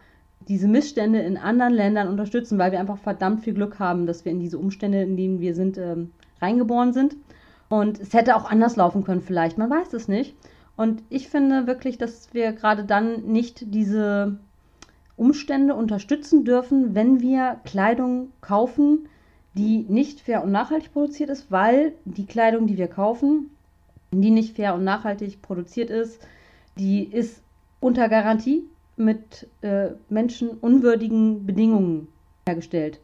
diese 0.48 0.68
Missstände 0.68 1.20
in 1.20 1.36
anderen 1.36 1.74
Ländern 1.74 2.08
unterstützen, 2.08 2.58
weil 2.58 2.72
wir 2.72 2.80
einfach 2.80 2.98
verdammt 2.98 3.42
viel 3.42 3.54
Glück 3.54 3.78
haben, 3.78 4.06
dass 4.06 4.24
wir 4.24 4.32
in 4.32 4.40
diese 4.40 4.58
Umstände, 4.58 5.02
in 5.02 5.16
denen 5.16 5.40
wir 5.40 5.54
sind, 5.54 5.76
ähm, 5.78 6.12
reingeboren 6.40 6.92
sind. 6.92 7.16
Und 7.68 8.00
es 8.00 8.12
hätte 8.12 8.36
auch 8.36 8.48
anders 8.48 8.76
laufen 8.76 9.02
können, 9.02 9.22
vielleicht, 9.22 9.58
man 9.58 9.70
weiß 9.70 9.92
es 9.92 10.06
nicht. 10.06 10.36
Und 10.76 11.02
ich 11.08 11.28
finde 11.28 11.66
wirklich, 11.66 11.98
dass 11.98 12.32
wir 12.32 12.52
gerade 12.52 12.84
dann 12.84 13.24
nicht 13.24 13.74
diese 13.74 14.38
Umstände 15.16 15.74
unterstützen 15.74 16.44
dürfen, 16.44 16.94
wenn 16.94 17.20
wir 17.20 17.60
Kleidung 17.64 18.30
kaufen, 18.40 19.08
die 19.54 19.86
nicht 19.88 20.20
fair 20.20 20.44
und 20.44 20.52
nachhaltig 20.52 20.92
produziert 20.92 21.30
ist, 21.30 21.50
weil 21.50 21.94
die 22.04 22.26
Kleidung, 22.26 22.66
die 22.66 22.76
wir 22.76 22.88
kaufen, 22.88 23.50
die 24.10 24.30
nicht 24.30 24.56
fair 24.56 24.74
und 24.74 24.84
nachhaltig 24.84 25.40
produziert 25.40 25.90
ist, 25.90 26.20
die 26.78 27.04
ist 27.04 27.42
unter 27.80 28.08
Garantie 28.10 28.64
mit 28.96 29.48
äh, 29.60 29.90
menschenunwürdigen 30.08 31.46
Bedingungen 31.46 32.08
hergestellt. 32.46 33.00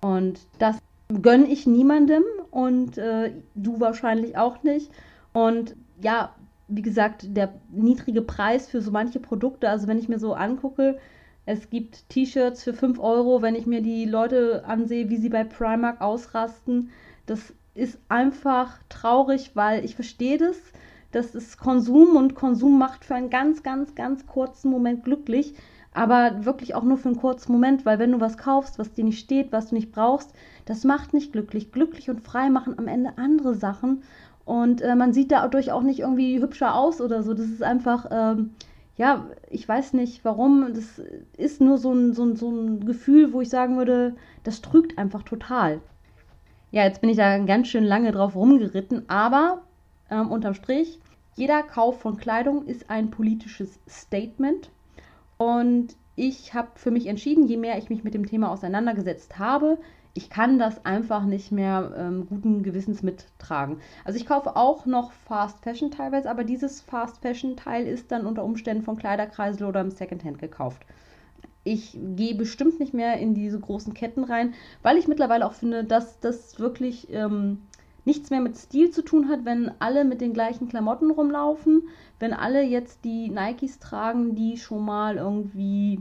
Und 0.00 0.40
das 0.58 0.78
gönne 1.22 1.46
ich 1.46 1.66
niemandem 1.66 2.22
und 2.50 2.98
äh, 2.98 3.32
du 3.54 3.80
wahrscheinlich 3.80 4.36
auch 4.36 4.62
nicht. 4.62 4.90
Und 5.32 5.76
ja, 6.02 6.34
wie 6.68 6.82
gesagt, 6.82 7.36
der 7.36 7.54
niedrige 7.70 8.22
Preis 8.22 8.68
für 8.68 8.80
so 8.80 8.90
manche 8.90 9.20
Produkte, 9.20 9.68
also 9.68 9.88
wenn 9.88 9.98
ich 9.98 10.08
mir 10.08 10.18
so 10.18 10.34
angucke, 10.34 10.98
es 11.46 11.68
gibt 11.68 12.08
T-Shirts 12.10 12.62
für 12.62 12.74
5 12.74 13.00
Euro, 13.00 13.42
wenn 13.42 13.54
ich 13.54 13.66
mir 13.66 13.82
die 13.82 14.04
Leute 14.04 14.64
ansehe, 14.66 15.08
wie 15.10 15.16
sie 15.16 15.30
bei 15.30 15.42
Primark 15.42 16.00
ausrasten. 16.00 16.90
Das 17.26 17.52
ist 17.74 17.98
einfach 18.08 18.78
traurig, 18.88 19.52
weil 19.54 19.84
ich 19.84 19.94
verstehe 19.94 20.38
das. 20.38 20.56
Das 21.12 21.34
ist 21.34 21.58
Konsum 21.58 22.16
und 22.16 22.34
Konsum 22.34 22.78
macht 22.78 23.04
für 23.04 23.14
einen 23.14 23.30
ganz, 23.30 23.62
ganz, 23.62 23.94
ganz 23.94 24.26
kurzen 24.26 24.70
Moment 24.70 25.04
glücklich. 25.04 25.54
Aber 25.92 26.44
wirklich 26.44 26.76
auch 26.76 26.84
nur 26.84 26.98
für 26.98 27.08
einen 27.08 27.18
kurzen 27.18 27.50
Moment, 27.50 27.84
weil 27.84 27.98
wenn 27.98 28.12
du 28.12 28.20
was 28.20 28.38
kaufst, 28.38 28.78
was 28.78 28.92
dir 28.92 29.04
nicht 29.04 29.18
steht, 29.18 29.50
was 29.50 29.70
du 29.70 29.74
nicht 29.74 29.90
brauchst, 29.90 30.32
das 30.64 30.84
macht 30.84 31.12
nicht 31.12 31.32
glücklich. 31.32 31.72
Glücklich 31.72 32.10
und 32.10 32.20
frei 32.20 32.48
machen 32.48 32.78
am 32.78 32.86
Ende 32.86 33.18
andere 33.18 33.54
Sachen. 33.54 34.02
Und 34.44 34.82
äh, 34.82 34.94
man 34.94 35.12
sieht 35.12 35.32
dadurch 35.32 35.72
auch 35.72 35.82
nicht 35.82 36.00
irgendwie 36.00 36.40
hübscher 36.40 36.74
aus 36.76 37.00
oder 37.00 37.22
so. 37.22 37.34
Das 37.34 37.46
ist 37.46 37.62
einfach, 37.62 38.06
ähm, 38.10 38.50
ja, 38.96 39.26
ich 39.48 39.68
weiß 39.68 39.94
nicht 39.94 40.24
warum. 40.24 40.74
Das 40.74 41.02
ist 41.36 41.60
nur 41.60 41.78
so 41.78 41.92
ein, 41.92 42.12
so, 42.14 42.24
ein, 42.24 42.36
so 42.36 42.50
ein 42.50 42.86
Gefühl, 42.86 43.32
wo 43.32 43.40
ich 43.40 43.48
sagen 43.48 43.76
würde, 43.76 44.14
das 44.44 44.60
trügt 44.60 44.96
einfach 44.96 45.24
total. 45.24 45.80
Ja, 46.70 46.84
jetzt 46.84 47.00
bin 47.00 47.10
ich 47.10 47.16
da 47.16 47.38
ganz 47.38 47.66
schön 47.66 47.84
lange 47.84 48.12
drauf 48.12 48.36
rumgeritten, 48.36 49.08
aber 49.08 49.62
ähm, 50.10 50.30
unterm 50.30 50.54
Strich, 50.54 50.98
jeder 51.36 51.62
Kauf 51.62 52.00
von 52.00 52.16
Kleidung 52.16 52.66
ist 52.66 52.90
ein 52.90 53.10
politisches 53.10 53.78
Statement. 53.88 54.70
Und 55.38 55.96
ich 56.16 56.52
habe 56.52 56.68
für 56.74 56.90
mich 56.90 57.06
entschieden, 57.06 57.46
je 57.46 57.56
mehr 57.56 57.78
ich 57.78 57.88
mich 57.88 58.04
mit 58.04 58.14
dem 58.14 58.26
Thema 58.26 58.50
auseinandergesetzt 58.50 59.38
habe, 59.38 59.78
ich 60.12 60.28
kann 60.28 60.58
das 60.58 60.84
einfach 60.84 61.24
nicht 61.24 61.52
mehr 61.52 61.94
ähm, 61.96 62.26
guten 62.26 62.62
Gewissens 62.62 63.02
mittragen. 63.02 63.78
Also 64.04 64.18
ich 64.18 64.26
kaufe 64.26 64.56
auch 64.56 64.84
noch 64.84 65.12
Fast 65.12 65.62
Fashion 65.62 65.90
teilweise, 65.90 66.28
aber 66.28 66.44
dieses 66.44 66.80
Fast 66.80 67.22
Fashion 67.22 67.56
Teil 67.56 67.86
ist 67.86 68.10
dann 68.10 68.26
unter 68.26 68.44
Umständen 68.44 68.82
von 68.82 68.96
Kleiderkreisel 68.96 69.66
oder 69.66 69.80
im 69.80 69.90
Secondhand 69.90 70.38
gekauft. 70.38 70.82
Ich 71.62 71.96
gehe 72.16 72.34
bestimmt 72.34 72.80
nicht 72.80 72.94
mehr 72.94 73.18
in 73.18 73.34
diese 73.34 73.60
großen 73.60 73.94
Ketten 73.94 74.24
rein, 74.24 74.54
weil 74.82 74.96
ich 74.96 75.08
mittlerweile 75.08 75.46
auch 75.46 75.52
finde, 75.52 75.84
dass 75.84 76.18
das 76.18 76.58
wirklich 76.58 77.12
ähm, 77.12 77.62
nichts 78.04 78.30
mehr 78.30 78.40
mit 78.40 78.56
Stil 78.56 78.90
zu 78.90 79.02
tun 79.02 79.28
hat, 79.28 79.44
wenn 79.44 79.70
alle 79.78 80.04
mit 80.04 80.20
den 80.20 80.32
gleichen 80.32 80.68
Klamotten 80.68 81.10
rumlaufen, 81.10 81.88
wenn 82.18 82.32
alle 82.32 82.62
jetzt 82.62 83.04
die 83.04 83.28
Nikes 83.28 83.78
tragen, 83.78 84.34
die 84.34 84.56
schon 84.56 84.84
mal 84.84 85.16
irgendwie 85.16 86.00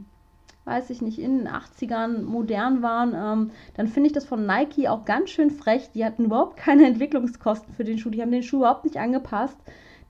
weiß 0.65 0.91
ich 0.91 1.01
nicht, 1.01 1.17
in 1.17 1.39
den 1.39 1.47
80ern 1.47 2.21
modern 2.21 2.83
waren, 2.83 3.15
ähm, 3.15 3.51
dann 3.75 3.87
finde 3.87 4.07
ich 4.07 4.13
das 4.13 4.25
von 4.25 4.45
Nike 4.45 4.87
auch 4.87 5.03
ganz 5.03 5.31
schön 5.31 5.49
frech. 5.49 5.89
Die 5.95 6.05
hatten 6.05 6.25
überhaupt 6.25 6.57
keine 6.57 6.85
Entwicklungskosten 6.87 7.73
für 7.73 7.83
den 7.83 7.97
Schuh. 7.97 8.11
Die 8.11 8.21
haben 8.21 8.31
den 8.31 8.43
Schuh 8.43 8.57
überhaupt 8.57 8.83
nicht 8.83 8.97
angepasst. 8.97 9.57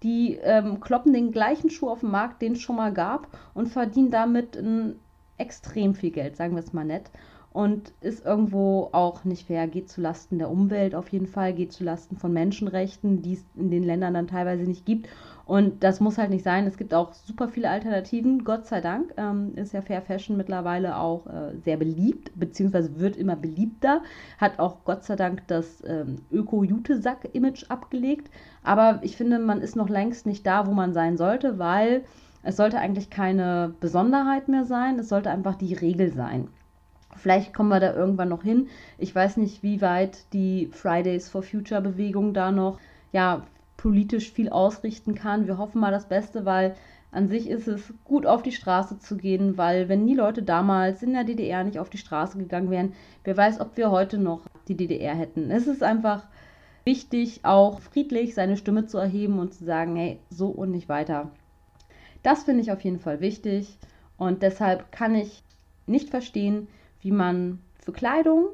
Die 0.03 0.37
ähm, 0.41 0.81
kloppen 0.81 1.13
den 1.13 1.31
gleichen 1.31 1.69
Schuh 1.69 1.89
auf 1.89 2.01
den 2.01 2.11
Markt, 2.11 2.41
den 2.41 2.53
es 2.53 2.61
schon 2.61 2.75
mal 2.75 2.91
gab, 2.91 3.27
und 3.53 3.67
verdienen 3.67 4.11
damit 4.11 4.57
ein, 4.57 4.99
extrem 5.39 5.95
viel 5.95 6.11
Geld, 6.11 6.35
sagen 6.35 6.55
wir 6.55 6.59
es 6.63 6.73
mal 6.73 6.85
nett. 6.85 7.09
Und 7.51 7.93
ist 8.01 8.25
irgendwo 8.25 8.89
auch 8.91 9.23
nicht 9.23 9.47
fair, 9.47 9.67
geht 9.67 9.89
zu 9.89 10.01
Lasten 10.01 10.37
der 10.37 10.51
Umwelt 10.51 10.93
auf 10.93 11.09
jeden 11.09 11.25
Fall, 11.25 11.53
geht 11.53 11.73
zu 11.73 11.83
Lasten 11.83 12.15
von 12.15 12.31
Menschenrechten, 12.31 13.23
die 13.23 13.33
es 13.33 13.45
in 13.55 13.71
den 13.71 13.83
Ländern 13.83 14.13
dann 14.13 14.27
teilweise 14.27 14.63
nicht 14.63 14.85
gibt. 14.85 15.07
Und 15.45 15.83
das 15.83 15.99
muss 15.99 16.19
halt 16.19 16.29
nicht 16.29 16.43
sein. 16.43 16.67
Es 16.67 16.77
gibt 16.77 16.93
auch 16.93 17.11
super 17.11 17.49
viele 17.49 17.71
Alternativen, 17.71 18.43
Gott 18.43 18.67
sei 18.67 18.81
Dank. 18.81 19.15
Ähm, 19.17 19.53
ist 19.55 19.73
ja 19.73 19.81
Fair 19.81 20.03
Fashion 20.03 20.37
mittlerweile 20.37 20.97
auch 20.97 21.25
äh, 21.25 21.57
sehr 21.65 21.77
beliebt, 21.77 22.31
beziehungsweise 22.35 22.99
wird 22.99 23.17
immer 23.17 23.35
beliebter. 23.35 24.03
Hat 24.37 24.59
auch 24.59 24.83
Gott 24.85 25.03
sei 25.03 25.15
Dank 25.15 25.47
das 25.47 25.83
ähm, 25.87 26.17
Öko-Jute-Sack-Image 26.31 27.65
abgelegt. 27.69 28.29
Aber 28.61 28.99
ich 29.01 29.17
finde, 29.17 29.39
man 29.39 29.61
ist 29.61 29.75
noch 29.75 29.89
längst 29.89 30.27
nicht 30.27 30.45
da, 30.45 30.67
wo 30.67 30.71
man 30.73 30.93
sein 30.93 31.17
sollte, 31.17 31.57
weil 31.57 32.03
es 32.43 32.55
sollte 32.55 32.77
eigentlich 32.77 33.09
keine 33.09 33.73
Besonderheit 33.79 34.49
mehr 34.49 34.65
sein. 34.65 34.99
Es 34.99 35.09
sollte 35.09 35.31
einfach 35.31 35.55
die 35.55 35.73
Regel 35.73 36.13
sein. 36.13 36.47
Vielleicht 37.19 37.53
kommen 37.53 37.69
wir 37.69 37.79
da 37.79 37.93
irgendwann 37.93 38.29
noch 38.29 38.43
hin. 38.43 38.67
Ich 38.97 39.13
weiß 39.13 39.37
nicht, 39.37 39.61
wie 39.63 39.81
weit 39.81 40.17
die 40.33 40.69
Fridays 40.71 41.29
for 41.29 41.43
Future 41.43 41.81
Bewegung 41.81 42.33
da 42.33 42.51
noch 42.51 42.79
ja, 43.11 43.45
politisch 43.77 44.31
viel 44.31 44.49
ausrichten 44.49 45.15
kann. 45.15 45.47
Wir 45.47 45.57
hoffen 45.57 45.79
mal 45.79 45.91
das 45.91 46.07
Beste, 46.07 46.45
weil 46.45 46.75
an 47.11 47.27
sich 47.27 47.49
ist 47.49 47.67
es 47.67 47.93
gut 48.03 48.25
auf 48.25 48.43
die 48.43 48.51
Straße 48.51 48.99
zu 48.99 49.17
gehen, 49.17 49.57
weil 49.57 49.89
wenn 49.89 50.05
die 50.05 50.13
Leute 50.13 50.43
damals 50.43 51.01
in 51.01 51.13
der 51.13 51.23
DDR 51.23 51.63
nicht 51.63 51.79
auf 51.79 51.89
die 51.89 51.97
Straße 51.97 52.37
gegangen 52.37 52.69
wären, 52.69 52.93
wer 53.23 53.35
weiß, 53.35 53.59
ob 53.61 53.77
wir 53.77 53.89
heute 53.89 54.17
noch 54.17 54.41
die 54.67 54.75
DDR 54.75 55.15
hätten. 55.15 55.49
Es 55.49 55.65
ist 55.65 55.81
einfach 55.81 56.27
wichtig, 56.85 57.41
auch 57.43 57.79
friedlich 57.79 58.35
seine 58.35 58.57
Stimme 58.57 58.85
zu 58.85 58.97
erheben 58.97 59.39
und 59.39 59.53
zu 59.53 59.65
sagen, 59.65 59.95
hey, 59.95 60.19
so 60.29 60.47
und 60.47 60.71
nicht 60.71 60.89
weiter. 60.89 61.31
Das 62.21 62.43
finde 62.43 62.61
ich 62.61 62.71
auf 62.71 62.81
jeden 62.81 62.99
Fall 62.99 63.21
wichtig 63.21 63.77
und 64.17 64.43
deshalb 64.43 64.91
kann 64.91 65.15
ich 65.15 65.43
nicht 65.87 66.09
verstehen, 66.09 66.67
wie 67.01 67.11
man 67.11 67.59
für 67.83 67.91
Kleidung 67.91 68.49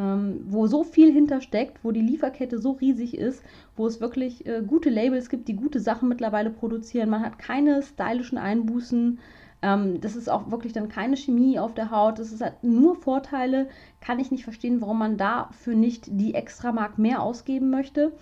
ähm, 0.00 0.46
wo 0.48 0.66
so 0.66 0.82
viel 0.82 1.12
hintersteckt, 1.12 1.78
wo 1.82 1.92
die 1.92 2.00
Lieferkette 2.00 2.58
so 2.58 2.72
riesig 2.72 3.16
ist, 3.16 3.42
wo 3.76 3.86
es 3.86 4.00
wirklich 4.00 4.46
äh, 4.46 4.62
gute 4.66 4.88
Labels 4.88 5.28
gibt, 5.28 5.48
die 5.48 5.56
gute 5.56 5.78
Sachen 5.78 6.08
mittlerweile 6.08 6.50
produzieren. 6.50 7.10
Man 7.10 7.22
hat 7.22 7.38
keine 7.38 7.82
stylischen 7.82 8.38
Einbußen. 8.38 9.18
Ähm, 9.62 10.00
das 10.00 10.16
ist 10.16 10.30
auch 10.30 10.50
wirklich 10.50 10.72
dann 10.72 10.88
keine 10.88 11.16
Chemie 11.16 11.58
auf 11.58 11.74
der 11.74 11.90
Haut. 11.90 12.18
Das 12.18 12.32
ist 12.32 12.40
halt 12.40 12.62
nur 12.62 12.96
Vorteile. 12.96 13.68
Kann 14.00 14.18
ich 14.18 14.30
nicht 14.30 14.44
verstehen, 14.44 14.80
warum 14.80 14.98
man 14.98 15.18
dafür 15.18 15.74
nicht 15.74 16.06
die 16.08 16.34
extra 16.34 16.72
Mark 16.72 16.98
mehr 16.98 17.22
ausgeben 17.22 17.68
möchte. 17.68 18.12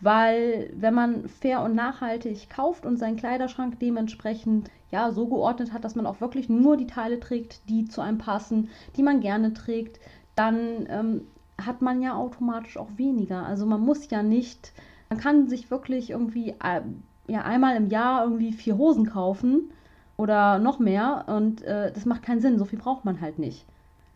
Weil 0.00 0.70
wenn 0.76 0.94
man 0.94 1.28
fair 1.28 1.62
und 1.62 1.74
nachhaltig 1.74 2.50
kauft 2.50 2.84
und 2.84 2.98
seinen 2.98 3.16
Kleiderschrank 3.16 3.78
dementsprechend 3.80 4.70
ja 4.90 5.10
so 5.10 5.26
geordnet 5.26 5.72
hat, 5.72 5.84
dass 5.84 5.94
man 5.94 6.06
auch 6.06 6.20
wirklich 6.20 6.48
nur 6.48 6.76
die 6.76 6.86
Teile 6.86 7.18
trägt, 7.18 7.68
die 7.68 7.86
zu 7.86 8.02
einem 8.02 8.18
passen, 8.18 8.68
die 8.96 9.02
man 9.02 9.20
gerne 9.20 9.54
trägt, 9.54 9.98
dann 10.34 10.86
ähm, 10.88 11.22
hat 11.60 11.80
man 11.80 12.02
ja 12.02 12.14
automatisch 12.14 12.76
auch 12.76 12.90
weniger. 12.96 13.46
Also 13.46 13.64
man 13.64 13.80
muss 13.80 14.10
ja 14.10 14.22
nicht, 14.22 14.72
man 15.08 15.18
kann 15.18 15.48
sich 15.48 15.70
wirklich 15.70 16.10
irgendwie 16.10 16.50
äh, 16.62 16.82
ja 17.26 17.42
einmal 17.42 17.76
im 17.76 17.88
Jahr 17.88 18.24
irgendwie 18.24 18.52
vier 18.52 18.76
Hosen 18.76 19.06
kaufen 19.06 19.70
oder 20.18 20.58
noch 20.58 20.78
mehr 20.78 21.24
und 21.26 21.62
äh, 21.62 21.90
das 21.90 22.04
macht 22.04 22.22
keinen 22.22 22.40
Sinn. 22.40 22.58
So 22.58 22.66
viel 22.66 22.78
braucht 22.78 23.06
man 23.06 23.22
halt 23.22 23.38
nicht. 23.38 23.64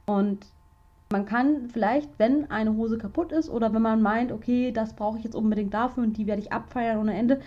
Und 0.07 0.47
man 1.12 1.26
kann 1.26 1.69
vielleicht, 1.69 2.19
wenn 2.19 2.50
eine 2.50 2.76
Hose 2.76 2.97
kaputt 2.97 3.33
ist 3.33 3.50
oder 3.50 3.73
wenn 3.73 3.83
man 3.83 4.00
meint, 4.00 4.31
okay, 4.31 4.71
das 4.71 4.95
brauche 4.95 5.19
ich 5.19 5.25
jetzt 5.25 5.35
unbedingt 5.35 5.75
dafür 5.75 6.05
und 6.05 6.17
die 6.17 6.26
werde 6.26 6.40
ich 6.40 6.52
abfeiern 6.52 6.99
ohne 6.99 7.14
Ende 7.14 7.40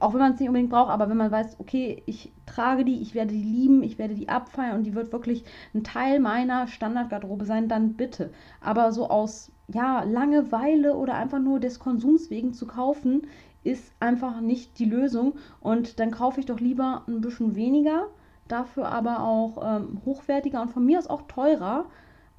auch 0.00 0.14
wenn 0.14 0.20
man 0.20 0.32
es 0.32 0.40
nicht 0.40 0.48
unbedingt 0.48 0.70
braucht, 0.70 0.90
aber 0.90 1.08
wenn 1.08 1.16
man 1.16 1.30
weiß, 1.30 1.56
okay, 1.60 2.02
ich 2.06 2.32
trage 2.46 2.84
die, 2.84 3.00
ich 3.02 3.14
werde 3.14 3.34
die 3.34 3.42
lieben, 3.42 3.82
ich 3.82 3.98
werde 3.98 4.14
die 4.14 4.28
abfeiern 4.28 4.78
und 4.78 4.84
die 4.84 4.94
wird 4.94 5.12
wirklich 5.12 5.44
ein 5.74 5.84
Teil 5.84 6.20
meiner 6.20 6.66
Standardgarderobe 6.66 7.44
sein, 7.44 7.68
dann 7.68 7.94
bitte. 7.94 8.32
Aber 8.60 8.92
so 8.92 9.08
aus 9.08 9.52
ja, 9.68 10.02
Langeweile 10.02 10.96
oder 10.96 11.14
einfach 11.14 11.38
nur 11.38 11.60
des 11.60 11.78
Konsums 11.78 12.30
wegen 12.30 12.54
zu 12.54 12.66
kaufen, 12.66 13.26
ist 13.62 13.92
einfach 14.00 14.40
nicht 14.40 14.78
die 14.78 14.86
Lösung. 14.86 15.34
Und 15.60 16.00
dann 16.00 16.10
kaufe 16.10 16.40
ich 16.40 16.46
doch 16.46 16.60
lieber 16.60 17.02
ein 17.06 17.20
bisschen 17.20 17.54
weniger, 17.54 18.06
dafür 18.48 18.88
aber 18.88 19.22
auch 19.22 19.58
ähm, 19.62 20.00
hochwertiger 20.06 20.62
und 20.62 20.70
von 20.70 20.84
mir 20.84 20.98
aus 20.98 21.08
auch 21.08 21.22
teurer, 21.22 21.84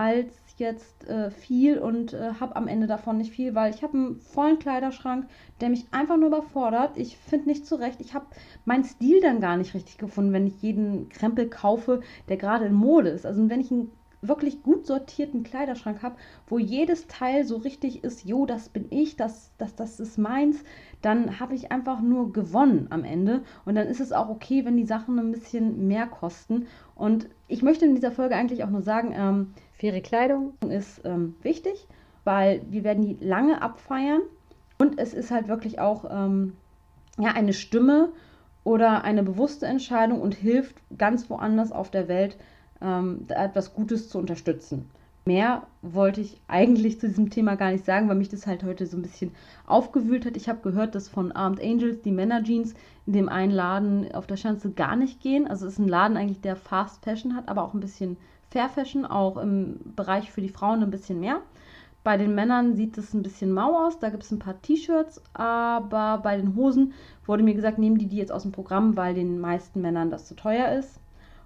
als 0.01 0.33
jetzt 0.57 1.07
äh, 1.07 1.29
viel 1.29 1.77
und 1.77 2.13
äh, 2.13 2.33
habe 2.39 2.55
am 2.55 2.67
Ende 2.67 2.87
davon 2.87 3.17
nicht 3.17 3.31
viel, 3.31 3.53
weil 3.53 3.73
ich 3.73 3.83
habe 3.83 3.97
einen 3.97 4.19
vollen 4.19 4.57
Kleiderschrank, 4.57 5.27
der 5.59 5.69
mich 5.69 5.85
einfach 5.91 6.17
nur 6.17 6.27
überfordert. 6.27 6.97
Ich 6.97 7.17
finde 7.17 7.49
nicht 7.49 7.65
zurecht. 7.67 7.99
Ich 7.99 8.13
habe 8.13 8.25
meinen 8.65 8.83
Stil 8.83 9.21
dann 9.21 9.41
gar 9.41 9.57
nicht 9.57 9.73
richtig 9.73 9.97
gefunden, 9.97 10.33
wenn 10.33 10.47
ich 10.47 10.61
jeden 10.61 11.09
Krempel 11.09 11.49
kaufe, 11.49 12.01
der 12.29 12.37
gerade 12.37 12.65
in 12.65 12.73
Mode 12.73 13.09
ist. 13.09 13.25
Also 13.25 13.47
wenn 13.49 13.61
ich 13.61 13.71
einen 13.71 13.91
wirklich 14.21 14.61
gut 14.61 14.85
sortierten 14.85 15.43
Kleiderschrank 15.43 16.03
habe, 16.03 16.15
wo 16.47 16.59
jedes 16.59 17.07
Teil 17.07 17.43
so 17.43 17.57
richtig 17.57 18.03
ist, 18.03 18.25
jo, 18.25 18.45
das 18.45 18.69
bin 18.69 18.85
ich, 18.89 19.15
das, 19.15 19.51
das, 19.57 19.75
das 19.75 19.99
ist 19.99 20.17
meins, 20.17 20.63
dann 21.01 21.39
habe 21.39 21.55
ich 21.55 21.71
einfach 21.71 22.01
nur 22.01 22.31
gewonnen 22.31 22.87
am 22.91 23.03
Ende. 23.03 23.41
Und 23.65 23.75
dann 23.75 23.87
ist 23.87 23.99
es 23.99 24.11
auch 24.11 24.29
okay, 24.29 24.63
wenn 24.65 24.77
die 24.77 24.85
Sachen 24.85 25.17
ein 25.17 25.31
bisschen 25.31 25.87
mehr 25.87 26.05
kosten. 26.05 26.67
Und 26.95 27.27
ich 27.47 27.63
möchte 27.63 27.85
in 27.85 27.95
dieser 27.95 28.11
Folge 28.11 28.35
eigentlich 28.35 28.63
auch 28.63 28.69
nur 28.69 28.83
sagen, 28.83 29.13
ähm, 29.15 29.53
faire 29.73 30.01
Kleidung 30.01 30.53
ist 30.69 31.01
ähm, 31.03 31.35
wichtig, 31.41 31.87
weil 32.23 32.61
wir 32.69 32.83
werden 32.83 33.03
die 33.03 33.17
lange 33.25 33.61
abfeiern. 33.61 34.21
Und 34.77 34.99
es 34.99 35.13
ist 35.13 35.31
halt 35.31 35.47
wirklich 35.47 35.79
auch 35.79 36.05
ähm, 36.09 36.53
ja, 37.17 37.31
eine 37.31 37.53
Stimme 37.53 38.09
oder 38.63 39.03
eine 39.03 39.23
bewusste 39.23 39.65
Entscheidung 39.65 40.21
und 40.21 40.35
hilft 40.35 40.75
ganz 40.97 41.29
woanders 41.29 41.71
auf 41.71 41.89
der 41.89 42.07
Welt 42.07 42.37
ähm, 42.81 43.25
etwas 43.29 43.73
Gutes 43.73 44.09
zu 44.09 44.17
unterstützen. 44.17 44.89
Mehr 45.23 45.67
wollte 45.83 46.19
ich 46.19 46.41
eigentlich 46.47 46.99
zu 46.99 47.07
diesem 47.07 47.29
Thema 47.29 47.55
gar 47.55 47.71
nicht 47.71 47.85
sagen, 47.85 48.09
weil 48.09 48.15
mich 48.15 48.29
das 48.29 48.47
halt 48.47 48.63
heute 48.63 48.87
so 48.87 48.97
ein 48.97 49.03
bisschen 49.03 49.31
aufgewühlt 49.67 50.25
hat. 50.25 50.35
Ich 50.35 50.49
habe 50.49 50.61
gehört, 50.63 50.95
dass 50.95 51.09
von 51.09 51.31
Armed 51.31 51.61
Angels 51.61 52.01
die 52.01 52.11
Männerjeans 52.11 52.73
in 53.05 53.13
dem 53.13 53.29
einen 53.29 53.51
Laden 53.51 54.11
auf 54.15 54.25
der 54.25 54.37
Schanze 54.37 54.71
gar 54.71 54.95
nicht 54.95 55.21
gehen. 55.21 55.47
Also 55.47 55.67
es 55.67 55.73
ist 55.73 55.79
ein 55.79 55.87
Laden 55.87 56.17
eigentlich, 56.17 56.41
der 56.41 56.55
Fast 56.55 57.03
Fashion 57.03 57.35
hat, 57.35 57.49
aber 57.49 57.61
auch 57.61 57.75
ein 57.75 57.79
bisschen 57.79 58.17
Fair 58.49 58.67
Fashion, 58.67 59.05
auch 59.05 59.37
im 59.37 59.79
Bereich 59.95 60.31
für 60.31 60.41
die 60.41 60.49
Frauen 60.49 60.81
ein 60.81 60.91
bisschen 60.91 61.19
mehr. 61.19 61.41
Bei 62.03 62.17
den 62.17 62.33
Männern 62.33 62.75
sieht 62.75 62.97
es 62.97 63.13
ein 63.13 63.21
bisschen 63.21 63.51
mau 63.51 63.85
aus. 63.85 63.99
Da 63.99 64.09
gibt 64.09 64.23
es 64.23 64.31
ein 64.31 64.39
paar 64.39 64.59
T-Shirts, 64.59 65.21
aber 65.35 66.19
bei 66.23 66.35
den 66.35 66.55
Hosen 66.55 66.93
wurde 67.27 67.43
mir 67.43 67.53
gesagt, 67.53 67.77
nehmen 67.77 67.99
die 67.99 68.07
die 68.07 68.17
jetzt 68.17 68.31
aus 68.31 68.41
dem 68.41 68.51
Programm, 68.51 68.97
weil 68.97 69.13
den 69.13 69.39
meisten 69.39 69.81
Männern 69.81 70.09
das 70.09 70.25
zu 70.25 70.35
teuer 70.35 70.71
ist. 70.71 70.99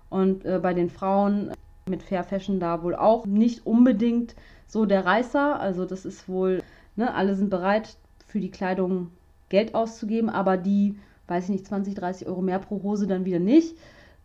Und 0.10 0.46
äh, 0.46 0.60
bei 0.62 0.74
den 0.74 0.90
Frauen 0.90 1.52
mit 1.88 2.04
Fair 2.04 2.24
Fashion 2.24 2.60
da 2.60 2.84
wohl 2.84 2.96
auch 2.96 3.26
nicht 3.26 3.66
unbedingt 3.66 4.36
so 4.68 4.86
der 4.86 5.06
Reißer. 5.06 5.60
Also 5.60 5.86
das 5.86 6.06
ist 6.06 6.28
wohl, 6.28 6.64
ne, 6.96 7.14
alle 7.14 7.36
sind 7.36 7.50
bereit 7.50 7.98
für 8.28 8.40
die 8.40 8.52
Kleidung 8.52 9.12
Geld 9.50 9.76
auszugeben, 9.76 10.30
aber 10.30 10.58
die, 10.58 10.98
weiß 11.28 11.46
ich 11.46 11.50
nicht, 11.50 11.68
20, 11.68 11.96
30 11.96 12.28
Euro 12.28 12.42
mehr 12.42 12.60
pro 12.60 12.82
Hose 12.82 13.08
dann 13.08 13.26
wieder 13.26 13.40
nicht, 13.40 13.78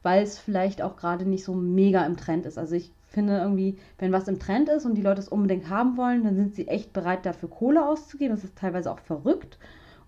weil 0.02 0.22
es 0.22 0.38
vielleicht 0.38 0.80
auch 0.82 0.96
gerade 0.96 1.26
nicht 1.26 1.44
so 1.44 1.54
mega 1.54 2.04
im 2.06 2.16
Trend 2.16 2.46
ist. 2.46 2.58
Also 2.58 2.74
ich 2.74 2.92
finde 3.10 3.38
irgendwie, 3.38 3.76
wenn 3.98 4.12
was 4.12 4.28
im 4.28 4.38
Trend 4.38 4.68
ist 4.68 4.86
und 4.86 4.94
die 4.94 5.02
Leute 5.02 5.20
es 5.20 5.28
unbedingt 5.28 5.68
haben 5.68 5.96
wollen, 5.96 6.24
dann 6.24 6.36
sind 6.36 6.54
sie 6.54 6.68
echt 6.68 6.92
bereit 6.92 7.26
dafür 7.26 7.50
Kohle 7.50 7.86
auszugeben. 7.86 8.34
Das 8.34 8.44
ist 8.44 8.56
teilweise 8.56 8.90
auch 8.90 9.00
verrückt. 9.00 9.58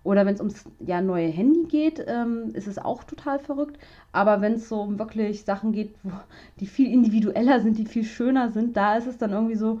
Oder 0.03 0.25
wenn 0.25 0.33
es 0.33 0.41
ums 0.41 0.65
ja, 0.85 1.01
neue 1.01 1.27
Handy 1.27 1.63
geht, 1.63 2.03
ähm, 2.07 2.51
ist 2.53 2.67
es 2.67 2.77
auch 2.77 3.03
total 3.03 3.39
verrückt. 3.39 3.79
Aber 4.11 4.41
wenn 4.41 4.53
es 4.53 4.67
so 4.67 4.81
um 4.81 4.99
wirklich 4.99 5.45
Sachen 5.45 5.71
geht, 5.71 5.95
wo, 6.03 6.11
die 6.59 6.65
viel 6.65 6.91
individueller 6.91 7.61
sind, 7.61 7.77
die 7.77 7.85
viel 7.85 8.03
schöner 8.03 8.49
sind, 8.49 8.75
da 8.75 8.97
ist 8.97 9.07
es 9.07 9.17
dann 9.17 9.31
irgendwie 9.31 9.55
so 9.55 9.79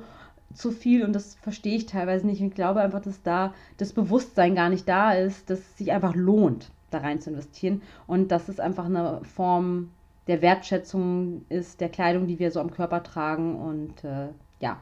zu 0.53 0.71
viel 0.71 1.03
und 1.03 1.13
das 1.13 1.35
verstehe 1.35 1.75
ich 1.75 1.87
teilweise 1.87 2.25
nicht. 2.25 2.41
Und 2.41 2.47
ich 2.47 2.53
glaube 2.55 2.81
einfach, 2.81 3.01
dass 3.01 3.21
da 3.21 3.53
das 3.77 3.91
Bewusstsein 3.91 4.55
gar 4.55 4.69
nicht 4.69 4.87
da 4.87 5.13
ist, 5.13 5.49
dass 5.49 5.59
es 5.59 5.77
sich 5.77 5.91
einfach 5.91 6.15
lohnt, 6.15 6.71
da 6.89 6.99
rein 6.99 7.19
zu 7.19 7.31
investieren. 7.31 7.81
Und 8.07 8.31
dass 8.31 8.47
es 8.47 8.59
einfach 8.59 8.85
eine 8.85 9.21
Form 9.23 9.89
der 10.27 10.41
Wertschätzung 10.41 11.43
ist, 11.49 11.81
der 11.81 11.89
Kleidung, 11.89 12.27
die 12.27 12.39
wir 12.39 12.51
so 12.51 12.61
am 12.61 12.71
Körper 12.71 13.03
tragen. 13.03 13.59
Und 13.59 14.03
äh, 14.05 14.29
ja, 14.61 14.77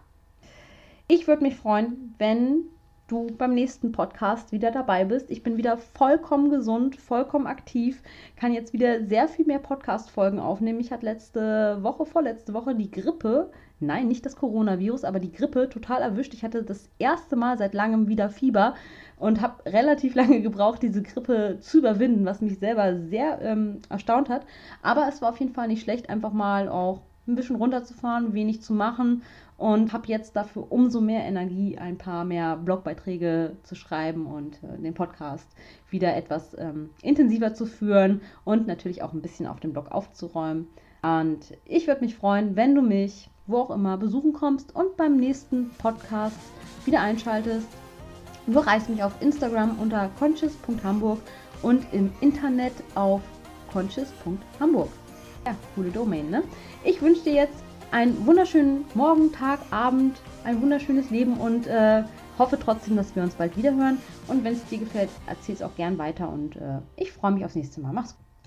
ich 1.08 1.28
würde 1.28 1.44
mich 1.44 1.56
freuen, 1.56 2.14
wenn 2.20 2.66
du 3.12 3.28
beim 3.38 3.54
nächsten 3.54 3.92
Podcast 3.92 4.54
wieder 4.54 4.72
dabei 4.72 5.04
bist. 5.04 5.30
Ich 5.30 5.44
bin 5.44 5.58
wieder 5.58 5.78
vollkommen 5.78 6.50
gesund, 6.50 6.96
vollkommen 6.96 7.46
aktiv, 7.46 8.02
kann 8.38 8.54
jetzt 8.54 8.72
wieder 8.72 9.06
sehr 9.06 9.28
viel 9.28 9.46
mehr 9.46 9.60
Podcast-Folgen 9.60 10.40
aufnehmen. 10.40 10.80
Ich 10.80 10.92
hatte 10.92 11.06
letzte 11.06 11.80
Woche, 11.82 12.06
vorletzte 12.06 12.54
Woche 12.54 12.74
die 12.74 12.90
Grippe. 12.90 13.52
Nein, 13.82 14.08
nicht 14.08 14.26
das 14.26 14.36
Coronavirus, 14.36 15.04
aber 15.04 15.20
die 15.20 15.32
Grippe 15.32 15.68
total 15.68 16.02
erwischt. 16.02 16.34
Ich 16.34 16.44
hatte 16.44 16.64
das 16.64 16.88
erste 17.00 17.36
Mal 17.36 17.58
seit 17.58 17.74
langem 17.74 18.08
wieder 18.08 18.30
Fieber 18.30 18.76
und 19.18 19.42
habe 19.42 19.66
relativ 19.66 20.16
lange 20.16 20.42
gebraucht, 20.42 20.82
diese 20.82 21.02
Grippe 21.02 21.58
zu 21.60 21.80
überwinden, 21.80 22.24
was 22.24 22.42
mich 22.42 22.60
selber 22.60 22.96
sehr 22.96 23.42
ähm, 23.42 23.82
erstaunt 23.90 24.30
hat. 24.30 24.46
Aber 24.82 25.08
es 25.10 25.22
war 25.22 25.30
auf 25.30 25.40
jeden 25.40 25.54
Fall 25.54 25.68
nicht 25.68 25.84
schlecht, 25.84 26.10
einfach 26.10 26.32
mal 26.32 26.70
auch 26.70 27.02
ein 27.28 27.36
bisschen 27.36 27.58
runterzufahren, 27.58 28.34
wenig 28.34 28.62
zu 28.62 28.74
machen 28.74 29.24
und 29.62 29.94
habe 29.94 30.08
jetzt 30.08 30.36
dafür 30.36 30.72
umso 30.72 31.02
mehr 31.02 31.24
Energie, 31.24 31.78
ein 31.78 31.96
paar 31.96 32.26
mehr 32.26 32.58
Blogbeiträge 32.58 33.58
zu 33.62 33.76
schreiben 33.76 34.26
und 34.26 34.56
äh, 34.64 34.82
den 34.82 34.96
Podcast 34.96 35.48
wieder 35.92 36.16
etwas 36.16 36.58
ähm, 36.58 36.90
intensiver 37.04 37.54
zu 37.54 37.68
führen 37.68 38.22
und 38.44 38.66
natürlich 38.66 39.04
auch 39.04 39.14
ein 39.14 39.22
bisschen 39.22 39.46
auf 39.46 39.60
dem 39.60 39.72
Blog 39.72 39.92
aufzuräumen. 39.92 40.68
Und 41.04 41.56
ich 41.66 41.86
würde 41.86 42.02
mich 42.02 42.16
freuen, 42.16 42.56
wenn 42.56 42.74
du 42.74 42.82
mich 42.82 43.30
wo 43.46 43.58
auch 43.58 43.70
immer 43.70 43.98
besuchen 43.98 44.34
kommst 44.34 44.74
und 44.76 44.98
beim 44.98 45.18
nächsten 45.18 45.70
Podcast 45.78 46.40
wieder 46.86 47.02
einschaltest. 47.02 47.68
Du 48.48 48.58
erreichst 48.58 48.90
mich 48.90 49.04
auf 49.04 49.14
Instagram 49.22 49.78
unter 49.80 50.10
conscious.hamburg 50.18 51.20
und 51.62 51.86
im 51.92 52.12
Internet 52.22 52.74
auf 52.96 53.22
conscious.hamburg. 53.72 54.90
Ja, 55.46 55.56
coole 55.76 55.90
Domain, 55.90 56.30
ne? 56.30 56.44
Ich 56.84 57.02
wünsche 57.02 57.24
dir 57.24 57.34
jetzt 57.34 57.64
einen 57.92 58.26
wunderschönen 58.26 58.86
Morgen, 58.94 59.32
Tag, 59.32 59.60
Abend, 59.70 60.18
ein 60.44 60.62
wunderschönes 60.62 61.10
Leben 61.10 61.34
und 61.34 61.68
äh, 61.68 62.04
hoffe 62.38 62.58
trotzdem, 62.58 62.96
dass 62.96 63.16
wir 63.16 63.24
uns 63.24 63.36
bald 63.36 63.56
wieder 63.58 63.76
hören. 63.76 64.00
Und 64.28 64.44
wenn 64.44 64.54
es 64.54 64.66
dir 64.66 64.80
gefällt, 64.80 65.10
erzähl 65.28 65.56
es 65.56 65.62
auch 65.62 65.76
gern 65.76 65.98
weiter 65.98 66.30
und 66.30 66.56
äh, 66.56 66.80
ich 66.96 67.12
freue 67.12 67.32
mich 67.32 67.46
aufs 67.46 67.56
nächste 67.56 67.82
Mal. 67.82 67.94
Mach's 67.94 68.16
gut. 68.16 68.31